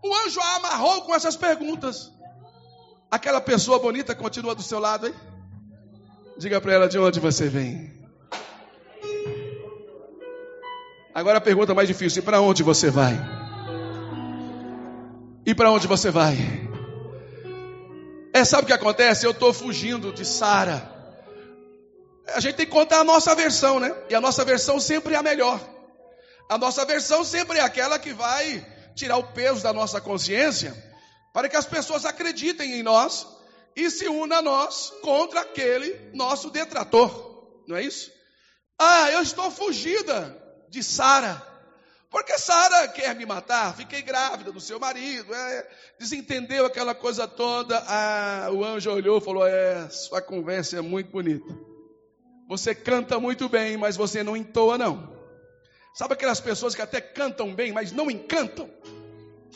O 0.04 0.16
anjo 0.26 0.40
a 0.42 0.56
amarrou 0.56 1.02
com 1.04 1.16
essas 1.16 1.38
perguntas. 1.38 2.12
Aquela 3.10 3.39
pessoa 3.39 3.80
bonita 3.80 4.13
continua 4.13 4.54
do 4.54 4.62
seu 4.62 4.80
lado, 4.80 5.08
hein? 5.08 5.13
Diga 6.38 6.60
para 6.60 6.74
ela 6.74 6.89
de 6.89 7.00
onde 7.00 7.20
você 7.20 7.48
vem. 7.48 7.91
Agora 11.15 11.38
a 11.38 11.41
pergunta 11.41 11.74
mais 11.74 11.88
difícil: 11.88 12.22
e 12.22 12.26
para 12.26 12.41
onde 12.41 12.63
você 12.63 12.91
vai? 12.91 13.17
E 15.46 15.56
para 15.56 15.72
onde 15.72 15.88
você 15.88 16.12
vai? 16.12 16.36
É, 18.34 18.43
sabe 18.43 18.63
o 18.63 18.67
que 18.67 18.74
acontece? 18.74 19.26
Eu 19.26 19.32
estou 19.32 19.54
fugindo 19.54 20.12
de 20.12 20.26
Sara. 20.26 20.96
A 22.36 22.41
gente 22.41 22.56
tem 22.56 22.65
que 22.65 22.72
contar 22.72 23.00
a 23.00 23.04
nossa 23.06 23.34
versão, 23.34 23.80
né? 23.80 23.96
E 24.10 24.15
a 24.15 24.20
nossa 24.20 24.43
versão 24.43 24.82
sempre 24.82 25.15
é 25.15 25.17
a 25.17 25.24
melhor. 25.24 25.60
A 26.50 26.58
nossa 26.58 26.86
versão 26.86 27.24
sempre 27.24 27.58
é 27.58 27.62
aquela 27.62 27.98
que 27.98 28.13
vai 28.13 28.63
tirar 28.93 29.17
o 29.17 29.24
peso 29.24 29.63
da 29.63 29.72
nossa 29.72 30.02
consciência 30.02 30.87
para 31.38 31.50
que 31.50 31.56
as 31.56 31.67
pessoas 31.67 32.04
acreditem 32.04 32.80
em 32.80 32.82
nós 32.82 33.28
e 33.76 33.91
se 33.91 34.08
unam 34.08 34.39
a 34.39 34.41
nós 34.41 34.91
contra 35.04 35.41
aquele 35.41 36.10
nosso 36.12 36.50
detrator. 36.50 37.62
Não 37.67 37.78
é 37.78 37.84
isso? 37.84 38.12
Ah, 38.80 39.12
eu 39.12 39.21
estou 39.21 39.52
fugida 39.52 40.36
de 40.67 40.82
Sara. 40.82 41.39
Porque 42.10 42.39
Sara 42.39 42.88
quer 42.88 43.13
me 43.13 43.23
matar, 43.23 43.76
fiquei 43.76 44.02
grávida 44.02 44.52
do 44.52 44.60
seu 44.60 44.80
marido, 44.80 45.32
é, 45.32 45.69
desentendeu 46.00 46.65
aquela 46.65 46.95
coisa 46.95 47.28
toda. 47.28 47.84
Ah, 47.88 48.50
o 48.52 48.65
anjo 48.65 48.89
olhou 48.89 49.19
e 49.19 49.21
falou: 49.21 49.45
É, 49.45 49.88
sua 49.91 50.23
conversa 50.23 50.80
é 50.80 50.82
muito 50.82 51.12
bonita. 51.12 51.56
Você 52.50 52.73
canta 52.73 53.19
muito 53.19 53.47
bem, 53.47 53.78
mas 53.78 53.95
você 53.95 54.23
não 54.23 54.36
entoa, 54.36 54.76
não. 54.76 55.15
Sabe 55.93 56.15
aquelas 56.15 56.39
pessoas 56.39 56.73
que 56.73 56.82
até 56.82 57.00
cantam 57.00 57.54
bem, 57.54 57.71
mas 57.71 57.91
não 57.91 58.10
encantam? 58.10 58.67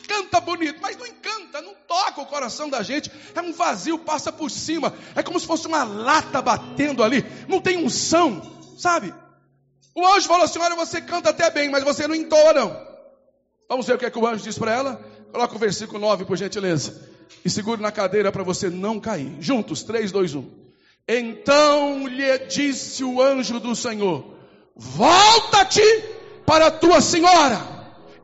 Canta 0.06 0.40
bonito, 0.40 0.80
mas 0.80 0.96
não 0.96 1.06
encanta, 1.06 1.62
não 1.62 1.74
toca 1.86 2.20
o 2.20 2.26
coração 2.26 2.68
da 2.68 2.82
gente. 2.82 3.10
É 3.34 3.40
um 3.40 3.52
vazio, 3.52 3.98
passa 3.98 4.32
por 4.32 4.50
cima. 4.50 4.92
É 5.14 5.22
como 5.22 5.38
se 5.38 5.46
fosse 5.46 5.66
uma 5.66 5.84
lata 5.84 6.40
batendo 6.42 7.02
ali. 7.02 7.24
Não 7.48 7.60
tem 7.60 7.76
unção, 7.76 8.42
sabe? 8.78 9.14
O 9.94 10.06
anjo 10.06 10.28
falou 10.28 10.44
assim: 10.44 10.58
Olha, 10.58 10.74
você 10.74 11.00
canta 11.00 11.30
até 11.30 11.50
bem, 11.50 11.70
mas 11.70 11.84
você 11.84 12.06
não 12.06 12.14
entoa, 12.14 12.52
não. 12.52 12.92
Vamos 13.68 13.86
ver 13.86 13.94
o 13.94 13.98
que, 13.98 14.06
é 14.06 14.10
que 14.10 14.18
o 14.18 14.26
anjo 14.26 14.44
diz 14.44 14.58
para 14.58 14.72
ela? 14.72 15.04
Coloca 15.32 15.56
o 15.56 15.58
versículo 15.58 15.98
9, 15.98 16.24
por 16.24 16.36
gentileza. 16.36 17.10
E 17.44 17.50
segure 17.50 17.80
na 17.80 17.90
cadeira 17.90 18.30
para 18.30 18.42
você 18.42 18.68
não 18.68 19.00
cair. 19.00 19.36
Juntos, 19.40 19.82
3, 19.82 20.12
2, 20.12 20.34
1. 20.34 20.50
Então 21.08 22.06
lhe 22.06 22.38
disse 22.46 23.02
o 23.02 23.20
anjo 23.20 23.58
do 23.58 23.74
Senhor: 23.74 24.24
Volta-te 24.76 25.82
para 26.46 26.66
a 26.66 26.70
tua 26.70 27.00
senhora 27.00 27.60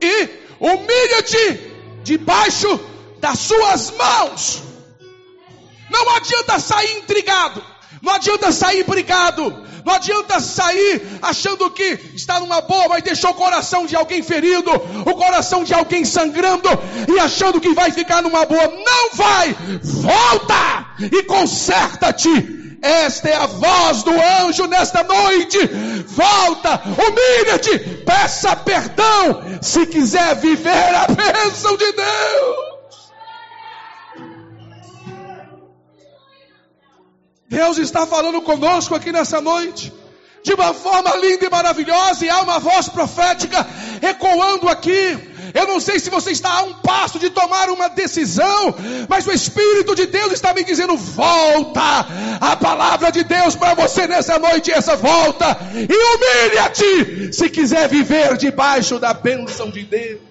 e 0.01 0.29
humilha-te 0.59 1.68
debaixo 2.09 2.79
das 3.19 3.37
suas 3.37 3.91
mãos. 3.91 4.63
Não 5.91 6.15
adianta 6.15 6.59
sair 6.59 6.97
intrigado, 6.97 7.63
não 8.01 8.13
adianta 8.13 8.51
sair 8.51 8.83
brigado, 8.83 9.43
não 9.85 9.93
adianta 9.93 10.39
sair 10.39 11.01
achando 11.21 11.69
que 11.69 11.99
está 12.15 12.39
numa 12.39 12.61
boa, 12.61 12.89
mas 12.89 13.03
deixou 13.03 13.29
o 13.29 13.35
coração 13.35 13.85
de 13.85 13.95
alguém 13.95 14.23
ferido, 14.23 14.71
o 15.05 15.13
coração 15.15 15.63
de 15.63 15.73
alguém 15.73 16.03
sangrando 16.03 16.69
e 17.07 17.19
achando 17.19 17.61
que 17.61 17.73
vai 17.73 17.91
ficar 17.91 18.23
numa 18.23 18.45
boa. 18.45 18.67
Não 18.67 19.11
vai! 19.13 19.55
Volta 19.83 20.87
e 21.11 21.23
conserta-te 21.23 22.58
esta 22.81 23.29
é 23.29 23.35
a 23.35 23.45
voz 23.45 24.03
do 24.03 24.11
anjo 24.11 24.65
nesta 24.67 25.03
noite. 25.03 25.57
Volta, 26.07 26.81
humilha-te, 26.85 27.79
peça 28.05 28.55
perdão, 28.55 29.59
se 29.61 29.85
quiser 29.85 30.35
viver 30.35 30.95
a 30.95 31.07
bênção 31.07 31.77
de 31.77 31.91
Deus. 31.91 32.69
Deus 37.49 37.77
está 37.79 38.05
falando 38.05 38.41
conosco 38.41 38.93
aqui 38.93 39.11
nessa 39.11 39.41
noite, 39.41 39.91
de 40.43 40.53
uma 40.53 40.73
forma 40.73 41.15
linda 41.17 41.45
e 41.45 41.49
maravilhosa, 41.49 42.25
e 42.25 42.29
há 42.29 42.41
uma 42.41 42.59
voz 42.59 42.89
profética 42.89 43.65
ecoando 44.01 44.69
aqui. 44.69 45.29
Eu 45.53 45.67
não 45.67 45.79
sei 45.79 45.99
se 45.99 46.09
você 46.09 46.31
está 46.31 46.49
a 46.59 46.63
um 46.63 46.73
passo 46.75 47.17
de 47.17 47.29
tomar 47.29 47.69
uma 47.69 47.89
decisão, 47.89 48.75
mas 49.07 49.25
o 49.25 49.31
Espírito 49.31 49.95
de 49.95 50.05
Deus 50.05 50.33
está 50.33 50.53
me 50.53 50.63
dizendo: 50.63 50.95
volta. 50.95 51.81
A 52.39 52.55
palavra 52.55 53.11
de 53.11 53.23
Deus 53.23 53.55
para 53.55 53.73
você 53.73 54.07
nessa 54.07 54.37
noite, 54.37 54.71
essa 54.71 54.95
volta. 54.95 55.57
E 55.73 56.47
humilha-te, 56.47 57.33
se 57.33 57.49
quiser 57.49 57.87
viver 57.89 58.37
debaixo 58.37 58.99
da 58.99 59.13
bênção 59.13 59.69
de 59.71 59.83
Deus. 59.83 60.21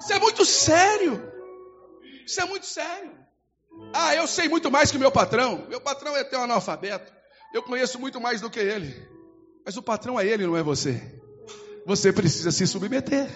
Isso 0.00 0.12
é 0.12 0.18
muito 0.18 0.44
sério. 0.44 1.22
Isso 2.26 2.40
é 2.40 2.44
muito 2.46 2.66
sério. 2.66 3.19
Ah, 3.92 4.14
eu 4.14 4.26
sei 4.26 4.48
muito 4.48 4.70
mais 4.70 4.90
que 4.90 4.98
meu 4.98 5.10
patrão. 5.10 5.66
Meu 5.68 5.80
patrão 5.80 6.16
é 6.16 6.24
teu 6.24 6.40
analfabeto. 6.40 7.12
Eu 7.52 7.62
conheço 7.62 7.98
muito 7.98 8.20
mais 8.20 8.40
do 8.40 8.48
que 8.48 8.60
ele. 8.60 8.94
Mas 9.64 9.76
o 9.76 9.82
patrão 9.82 10.18
é 10.18 10.26
ele, 10.26 10.46
não 10.46 10.56
é 10.56 10.62
você. 10.62 11.00
Você 11.86 12.12
precisa 12.12 12.50
se 12.50 12.66
submeter. 12.66 13.28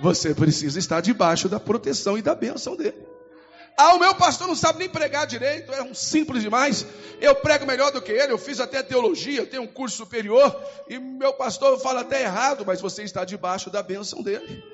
Você 0.00 0.34
precisa 0.34 0.78
estar 0.78 1.00
debaixo 1.00 1.48
da 1.48 1.60
proteção 1.60 2.16
e 2.16 2.22
da 2.22 2.34
bênção 2.34 2.76
dele. 2.76 3.06
Ah, 3.76 3.94
o 3.94 3.98
meu 3.98 4.12
pastor 4.14 4.48
não 4.48 4.56
sabe 4.56 4.80
nem 4.80 4.88
pregar 4.88 5.24
direito, 5.24 5.72
é 5.72 5.80
um 5.82 5.94
simples 5.94 6.42
demais. 6.42 6.84
Eu 7.20 7.36
prego 7.36 7.64
melhor 7.64 7.92
do 7.92 8.02
que 8.02 8.10
ele, 8.10 8.32
eu 8.32 8.38
fiz 8.38 8.58
até 8.58 8.82
teologia, 8.82 9.46
tenho 9.46 9.62
um 9.62 9.68
curso 9.68 9.96
superior, 9.96 10.60
e 10.88 10.98
meu 10.98 11.32
pastor 11.34 11.78
fala 11.78 12.00
até 12.00 12.22
errado, 12.22 12.64
mas 12.66 12.80
você 12.80 13.04
está 13.04 13.24
debaixo 13.24 13.70
da 13.70 13.80
bênção 13.80 14.20
dele. 14.20 14.64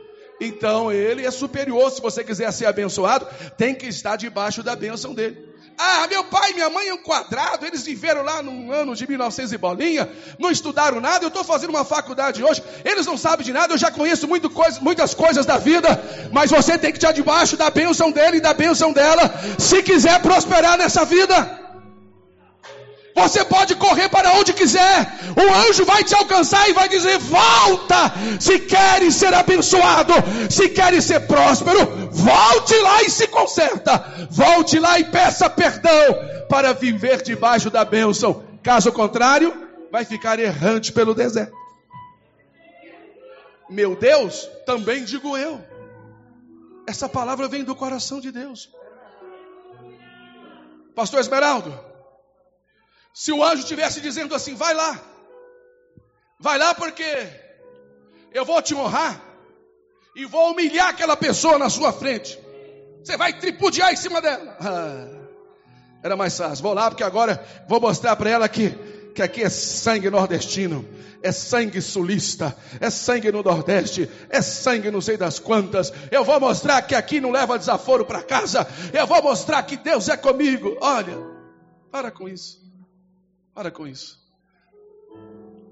Então 0.40 0.90
ele 0.90 1.24
é 1.24 1.30
superior. 1.30 1.90
Se 1.90 2.00
você 2.00 2.24
quiser 2.24 2.52
ser 2.52 2.66
abençoado, 2.66 3.26
tem 3.56 3.74
que 3.74 3.86
estar 3.86 4.16
debaixo 4.16 4.62
da 4.62 4.74
bênção 4.74 5.14
dele. 5.14 5.54
Ah, 5.76 6.06
meu 6.08 6.22
pai 6.24 6.52
e 6.52 6.54
minha 6.54 6.70
mãe 6.70 6.88
é 6.88 6.94
um 6.94 7.02
quadrado, 7.02 7.66
eles 7.66 7.82
viveram 7.82 8.22
lá 8.22 8.40
no 8.42 8.70
ano 8.70 8.94
de 8.94 9.08
1900 9.08 9.52
e 9.52 9.58
bolinha, 9.58 10.08
não 10.38 10.50
estudaram 10.50 11.00
nada, 11.00 11.24
eu 11.24 11.28
estou 11.28 11.42
fazendo 11.42 11.70
uma 11.70 11.84
faculdade 11.84 12.44
hoje, 12.44 12.62
eles 12.84 13.04
não 13.06 13.18
sabem 13.18 13.44
de 13.44 13.52
nada, 13.52 13.74
eu 13.74 13.78
já 13.78 13.90
conheço 13.90 14.28
muito 14.28 14.48
coisa, 14.48 14.80
muitas 14.80 15.14
coisas 15.14 15.44
da 15.44 15.58
vida, 15.58 15.88
mas 16.30 16.50
você 16.50 16.78
tem 16.78 16.92
que 16.92 16.98
estar 16.98 17.10
debaixo 17.10 17.56
da 17.56 17.70
bênção 17.70 18.12
dele 18.12 18.36
e 18.36 18.40
da 18.40 18.54
bênção 18.54 18.92
dela, 18.92 19.34
se 19.58 19.82
quiser 19.82 20.22
prosperar 20.22 20.78
nessa 20.78 21.04
vida. 21.04 21.53
Você 23.14 23.44
pode 23.44 23.76
correr 23.76 24.08
para 24.08 24.32
onde 24.32 24.52
quiser. 24.52 25.18
O 25.36 25.68
anjo 25.68 25.84
vai 25.84 26.02
te 26.02 26.14
alcançar 26.14 26.68
e 26.68 26.72
vai 26.72 26.88
dizer: 26.88 27.16
Volta! 27.18 28.12
Se 28.40 28.58
queres 28.58 29.14
ser 29.14 29.32
abençoado, 29.32 30.12
se 30.50 30.68
queres 30.70 31.04
ser 31.04 31.20
próspero, 31.20 32.10
volte 32.10 32.76
lá 32.76 33.02
e 33.02 33.10
se 33.10 33.28
conserta. 33.28 34.28
Volte 34.30 34.80
lá 34.80 34.98
e 34.98 35.04
peça 35.04 35.48
perdão 35.48 35.92
para 36.48 36.72
viver 36.72 37.22
debaixo 37.22 37.70
da 37.70 37.84
bênção. 37.84 38.42
Caso 38.62 38.90
contrário, 38.90 39.68
vai 39.92 40.04
ficar 40.04 40.40
errante 40.40 40.90
pelo 40.90 41.14
deserto. 41.14 41.54
Meu 43.70 43.94
Deus, 43.94 44.48
também 44.66 45.04
digo 45.04 45.36
eu. 45.36 45.60
Essa 46.86 47.08
palavra 47.08 47.46
vem 47.46 47.62
do 47.62 47.76
coração 47.76 48.20
de 48.20 48.32
Deus. 48.32 48.68
Pastor 50.94 51.20
Esmeraldo, 51.20 51.72
se 53.14 53.30
o 53.32 53.44
anjo 53.44 53.62
estivesse 53.62 54.00
dizendo 54.00 54.34
assim: 54.34 54.56
vai 54.56 54.74
lá, 54.74 55.00
vai 56.40 56.58
lá 56.58 56.74
porque 56.74 57.04
eu 58.32 58.44
vou 58.44 58.60
te 58.60 58.74
honrar 58.74 59.22
e 60.16 60.26
vou 60.26 60.50
humilhar 60.50 60.88
aquela 60.88 61.16
pessoa 61.16 61.56
na 61.56 61.70
sua 61.70 61.92
frente. 61.92 62.36
Você 63.04 63.16
vai 63.16 63.38
tripudiar 63.38 63.92
em 63.92 63.96
cima 63.96 64.20
dela. 64.20 64.56
Ah, 64.60 65.06
era 66.02 66.16
mais 66.16 66.36
fácil. 66.36 66.64
Vou 66.64 66.74
lá 66.74 66.90
porque 66.90 67.04
agora 67.04 67.42
vou 67.68 67.80
mostrar 67.80 68.16
para 68.16 68.30
ela 68.30 68.48
que, 68.48 68.70
que 69.14 69.22
aqui 69.22 69.44
é 69.44 69.48
sangue 69.48 70.10
nordestino, 70.10 70.84
é 71.22 71.30
sangue 71.30 71.80
sulista, 71.80 72.56
é 72.80 72.90
sangue 72.90 73.30
no 73.30 73.42
Nordeste, 73.44 74.10
é 74.28 74.42
sangue 74.42 74.90
não 74.90 75.00
sei 75.00 75.16
das 75.16 75.38
quantas. 75.38 75.92
Eu 76.10 76.24
vou 76.24 76.40
mostrar 76.40 76.82
que 76.82 76.96
aqui 76.96 77.20
não 77.20 77.30
leva 77.30 77.58
desaforo 77.58 78.04
para 78.04 78.24
casa. 78.24 78.66
Eu 78.92 79.06
vou 79.06 79.22
mostrar 79.22 79.62
que 79.62 79.76
Deus 79.76 80.08
é 80.08 80.16
comigo. 80.16 80.76
Olha, 80.80 81.16
para 81.92 82.10
com 82.10 82.28
isso. 82.28 82.63
Para 83.54 83.70
com 83.70 83.86
isso. 83.86 84.18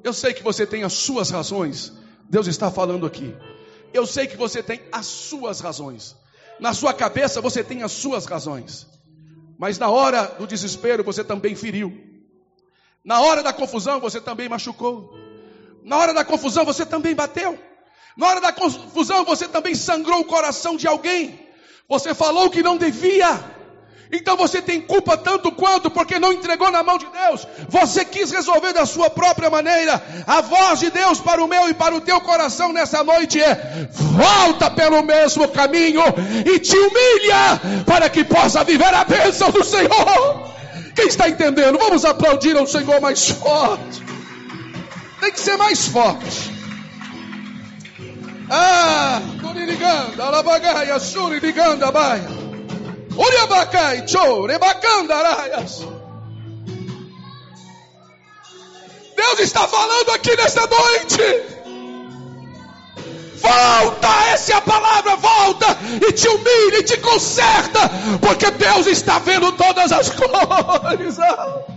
Eu 0.05 0.13
sei 0.13 0.33
que 0.33 0.43
você 0.43 0.65
tem 0.65 0.85
as 0.85 0.93
suas 0.93 1.31
razões. 1.31 1.93
Deus 2.31 2.47
está 2.47 2.71
falando 2.71 3.05
aqui. 3.05 3.37
Eu 3.93 4.07
sei 4.07 4.27
que 4.27 4.37
você 4.37 4.63
tem 4.63 4.81
as 4.93 5.07
suas 5.07 5.61
razões. 5.61 6.17
Na 6.61 6.73
sua 6.73 6.95
cabeça 6.95 7.41
você 7.41 7.65
tem 7.65 7.83
as 7.83 7.91
suas 7.91 8.25
razões. 8.25 8.87
Mas 9.59 9.79
na 9.79 9.89
hora 9.91 10.25
do 10.39 10.47
desespero 10.47 11.03
você 11.03 11.25
também 11.25 11.57
feriu. 11.57 11.93
Na 13.05 13.21
hora 13.21 13.43
da 13.43 13.53
confusão 13.53 14.01
você 14.01 14.21
também 14.21 14.49
machucou. 14.49 15.13
Na 15.83 15.99
hora 15.99 16.15
da 16.15 16.25
confusão 16.25 16.65
você 16.65 16.87
também 16.87 17.15
bateu. 17.15 17.59
Na 18.17 18.29
hora 18.29 18.41
da 18.41 18.53
confusão 18.53 19.25
você 19.25 19.49
também 19.49 19.75
sangrou 19.75 20.21
o 20.21 20.25
coração 20.25 20.77
de 20.77 20.87
alguém. 20.87 21.49
Você 21.89 22.15
falou 22.15 22.49
que 22.49 22.63
não 22.63 22.77
devia. 22.77 23.62
Então 24.15 24.37
você 24.37 24.61
tem 24.61 24.79
culpa 24.79 25.17
tanto 25.17 25.51
quanto 25.51 25.91
porque 25.91 26.19
não 26.19 26.35
entregou 26.35 26.71
na 26.71 26.83
mão 26.83 26.99
de 26.99 27.07
Deus. 27.07 27.47
Você 27.67 28.05
quis 28.05 28.31
resolver 28.31 28.75
da 28.75 28.85
sua 28.85 29.09
própria 29.09 29.49
maneira. 29.49 30.03
A 30.27 30.43
voz 30.43 30.81
de 30.81 30.91
Deus 30.91 31.19
para 31.19 31.43
o 31.43 31.49
meu 31.49 31.71
e 31.71 31.73
para 31.73 31.95
o 31.95 32.01
teu 32.01 32.21
coração 32.21 32.75
nessa 32.75 33.03
noite 33.03 33.41
é: 33.41 33.89
volta 33.91 34.71
pelo 34.71 35.03
mesmo 35.03 35.49
caminho 35.49 36.03
e 36.45 36.59
te 36.59 36.77
humilha 36.77 37.85
para 37.87 38.11
que 38.11 38.23
possa 38.23 38.63
viver 38.63 38.93
a 38.93 39.03
bênção 39.03 39.51
do 39.51 39.65
Senhor. 39.65 40.53
Quem 40.95 41.07
está 41.07 41.31
entendendo? 41.31 41.79
Vamos 41.79 42.05
aplaudir 42.05 42.55
ao 42.55 42.67
Senhor 42.67 43.01
mais 43.01 43.31
forte. 43.31 44.03
Tem 45.21 45.33
que 45.33 45.41
ser 45.41 45.57
mais 45.57 45.87
forte. 45.87 46.53
Ah, 48.51 49.23
Tuririganda, 49.41 50.23
Alabagaia, 50.23 50.99
Suriganda, 50.99 51.91
Baia. 51.91 52.42
Uriabacai, 53.17 54.07
Cho, 54.07 54.47
Rebacandaraias. 54.47 55.87
Deus 59.17 59.41
está 59.41 59.69
falando 59.69 60.11
aqui 60.11 60.37
nesta 60.37 60.67
noite. 60.67 61.63
Volta, 63.37 64.09
essa 64.33 64.53
é 64.53 64.57
a 64.57 64.61
palavra, 64.61 65.17
volta 65.17 65.67
e 66.07 66.13
te 66.13 66.29
humilha 66.29 66.79
e 66.79 66.83
te 66.85 66.97
conserta, 66.99 67.91
porque 68.21 68.51
Deus 68.53 68.87
está 68.87 69.19
vendo 69.19 69.51
todas 69.53 69.91
as 69.91 70.11
coisas. 70.15 71.72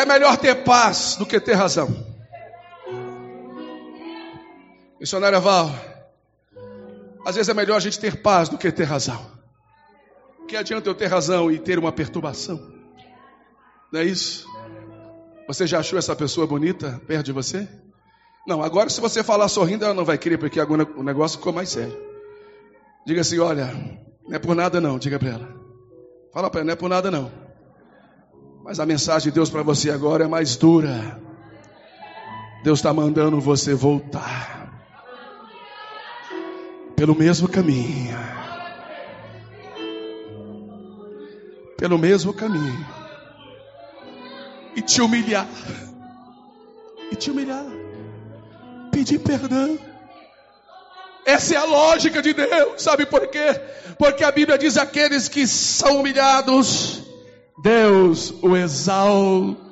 É 0.00 0.06
melhor 0.06 0.34
ter 0.38 0.54
paz 0.64 1.16
do 1.16 1.26
que 1.26 1.38
ter 1.38 1.52
razão. 1.52 1.94
Missionária 4.98 5.38
Val, 5.38 5.70
às 7.22 7.34
vezes 7.34 7.50
é 7.50 7.52
melhor 7.52 7.76
a 7.76 7.80
gente 7.80 8.00
ter 8.00 8.22
paz 8.22 8.48
do 8.48 8.56
que 8.56 8.72
ter 8.72 8.84
razão. 8.84 9.30
Que 10.48 10.56
adianta 10.56 10.88
eu 10.88 10.94
ter 10.94 11.06
razão 11.06 11.52
e 11.52 11.58
ter 11.58 11.78
uma 11.78 11.92
perturbação? 11.92 12.72
Não 13.92 14.00
é 14.00 14.04
isso? 14.04 14.48
Você 15.46 15.66
já 15.66 15.80
achou 15.80 15.98
essa 15.98 16.16
pessoa 16.16 16.46
bonita 16.46 16.98
perto 17.06 17.26
de 17.26 17.32
você? 17.32 17.68
Não, 18.46 18.62
agora 18.62 18.88
se 18.88 19.02
você 19.02 19.22
falar 19.22 19.48
sorrindo, 19.48 19.84
ela 19.84 19.92
não 19.92 20.06
vai 20.06 20.16
querer, 20.16 20.38
porque 20.38 20.60
agora 20.60 20.88
o 20.96 21.02
negócio 21.02 21.36
ficou 21.36 21.52
mais 21.52 21.68
sério. 21.68 21.94
Diga 23.06 23.20
assim: 23.20 23.38
olha, 23.38 23.66
não 24.26 24.34
é 24.34 24.38
por 24.38 24.54
nada 24.54 24.80
não, 24.80 24.98
diga 24.98 25.18
para 25.18 25.28
ela. 25.28 25.48
Fala 26.32 26.48
para 26.48 26.60
ela, 26.60 26.66
não 26.68 26.72
é 26.72 26.76
por 26.76 26.88
nada 26.88 27.10
não. 27.10 27.49
Mas 28.70 28.78
a 28.78 28.86
mensagem 28.86 29.32
de 29.32 29.34
Deus 29.34 29.50
para 29.50 29.64
você 29.64 29.90
agora 29.90 30.26
é 30.26 30.28
mais 30.28 30.54
dura. 30.54 31.20
Deus 32.62 32.78
está 32.78 32.94
mandando 32.94 33.40
você 33.40 33.74
voltar 33.74 34.72
pelo 36.94 37.16
mesmo 37.16 37.48
caminho. 37.48 38.16
Pelo 41.76 41.98
mesmo 41.98 42.32
caminho. 42.32 42.86
E 44.76 44.82
te 44.82 45.02
humilhar. 45.02 45.48
E 47.10 47.16
te 47.16 47.28
humilhar. 47.32 47.66
Pedir 48.92 49.18
perdão. 49.18 49.80
Essa 51.26 51.54
é 51.54 51.56
a 51.56 51.64
lógica 51.64 52.22
de 52.22 52.32
Deus. 52.32 52.80
Sabe 52.80 53.04
por 53.04 53.26
quê? 53.26 53.60
Porque 53.98 54.22
a 54.22 54.30
Bíblia 54.30 54.56
diz: 54.56 54.76
aqueles 54.76 55.28
que 55.28 55.44
são 55.44 55.98
humilhados 55.98 57.09
Deus 57.62 58.32
o 58.42 58.56
exalta. 58.56 59.70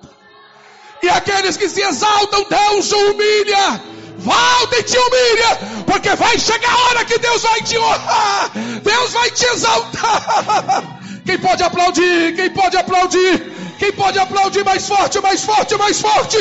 E 1.03 1.09
aqueles 1.09 1.57
que 1.57 1.68
se 1.68 1.81
exaltam, 1.81 2.44
Deus 2.48 2.92
o 2.92 3.12
humilha. 3.12 3.81
Volta 4.18 4.77
e 4.79 4.83
te 4.83 4.98
humilha, 4.98 5.85
porque 5.87 6.14
vai 6.16 6.38
chegar 6.38 6.72
a 6.72 6.88
hora 6.88 7.05
que 7.05 7.18
Deus 7.18 7.40
vai 7.40 7.62
te 7.62 7.79
honrar, 7.79 8.51
Deus 8.83 9.12
vai 9.12 9.31
te 9.31 9.44
exaltar. 9.46 11.01
Quem 11.24 11.38
pode 11.38 11.62
aplaudir? 11.62 12.35
Quem 12.35 12.51
pode 12.51 12.77
aplaudir? 12.77 13.53
Quem 13.79 13.92
pode 13.92 14.18
aplaudir 14.18 14.64
mais 14.64 14.88
forte, 14.88 15.20
mais 15.20 15.44
forte, 15.44 15.77
mais 15.77 16.01
forte? 16.01 16.37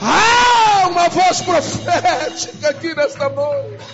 Ah, 0.00 0.88
uma 0.88 1.08
voz 1.10 1.42
profética 1.42 2.70
aqui 2.70 2.94
nesta 2.94 3.28
noite. 3.28 3.84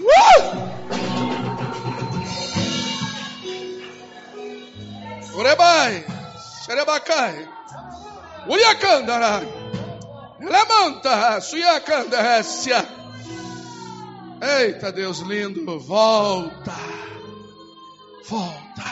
Uh! 0.00 0.77
Urebai, 5.38 6.04
Xerebacai, 6.64 7.48
Uriacandara, 8.48 9.40
Levanta, 10.40 11.40
Suiacandarécia. 11.40 12.84
Eita 14.42 14.90
Deus 14.90 15.20
lindo, 15.20 15.78
volta, 15.78 16.74
volta. 18.28 18.82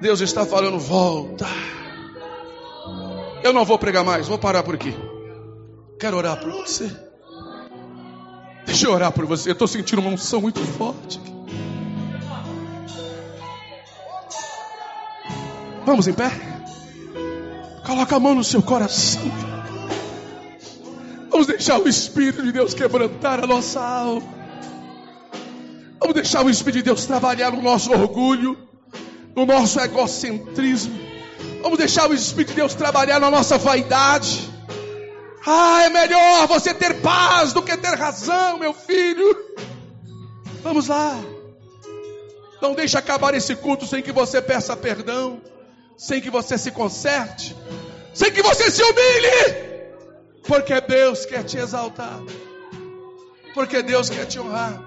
Deus 0.00 0.20
está 0.22 0.44
falando, 0.44 0.80
volta. 0.80 1.46
Eu 3.44 3.52
não 3.52 3.64
vou 3.64 3.78
pregar 3.78 4.02
mais, 4.02 4.26
vou 4.26 4.38
parar 4.38 4.64
por 4.64 4.74
aqui. 4.74 4.92
Quero 6.00 6.16
orar 6.16 6.40
por 6.40 6.50
você. 6.50 6.90
Deixa 8.66 8.88
eu 8.88 8.92
orar 8.92 9.12
por 9.12 9.24
você. 9.24 9.50
Eu 9.50 9.52
estou 9.52 9.68
sentindo 9.68 10.00
uma 10.00 10.10
unção 10.10 10.40
muito 10.40 10.58
forte. 10.60 11.20
Vamos 15.84 16.06
em 16.06 16.12
pé? 16.12 16.30
Coloca 17.86 18.16
a 18.16 18.20
mão 18.20 18.34
no 18.34 18.44
seu 18.44 18.62
coração. 18.62 19.22
Vamos 21.30 21.46
deixar 21.46 21.80
o 21.80 21.88
Espírito 21.88 22.42
de 22.42 22.52
Deus 22.52 22.74
quebrantar 22.74 23.42
a 23.42 23.46
nossa 23.46 23.80
alma. 23.80 24.28
Vamos 25.98 26.14
deixar 26.14 26.44
o 26.44 26.50
Espírito 26.50 26.78
de 26.78 26.84
Deus 26.84 27.06
trabalhar 27.06 27.52
no 27.52 27.62
nosso 27.62 27.92
orgulho, 27.92 28.56
no 29.34 29.46
nosso 29.46 29.80
egocentrismo. 29.80 30.98
Vamos 31.62 31.78
deixar 31.78 32.10
o 32.10 32.14
Espírito 32.14 32.50
de 32.50 32.56
Deus 32.56 32.74
trabalhar 32.74 33.18
na 33.18 33.30
nossa 33.30 33.56
vaidade. 33.56 34.48
Ah, 35.46 35.84
é 35.84 35.88
melhor 35.88 36.46
você 36.46 36.74
ter 36.74 37.00
paz 37.00 37.52
do 37.54 37.62
que 37.62 37.76
ter 37.76 37.94
razão, 37.96 38.58
meu 38.58 38.74
filho. 38.74 39.36
Vamos 40.62 40.88
lá. 40.88 41.18
Não 42.60 42.74
deixe 42.74 42.98
acabar 42.98 43.32
esse 43.34 43.56
culto 43.56 43.86
sem 43.86 44.02
que 44.02 44.12
você 44.12 44.42
peça 44.42 44.76
perdão 44.76 45.40
sem 46.00 46.18
que 46.18 46.30
você 46.30 46.56
se 46.56 46.70
conserte, 46.70 47.54
sem 48.14 48.32
que 48.32 48.42
você 48.42 48.70
se 48.70 48.82
humilhe, 48.82 49.90
porque 50.44 50.80
Deus 50.80 51.26
quer 51.26 51.44
te 51.44 51.58
exaltar, 51.58 52.18
porque 53.52 53.82
Deus 53.82 54.08
quer 54.08 54.24
te 54.24 54.40
honrar. 54.40 54.72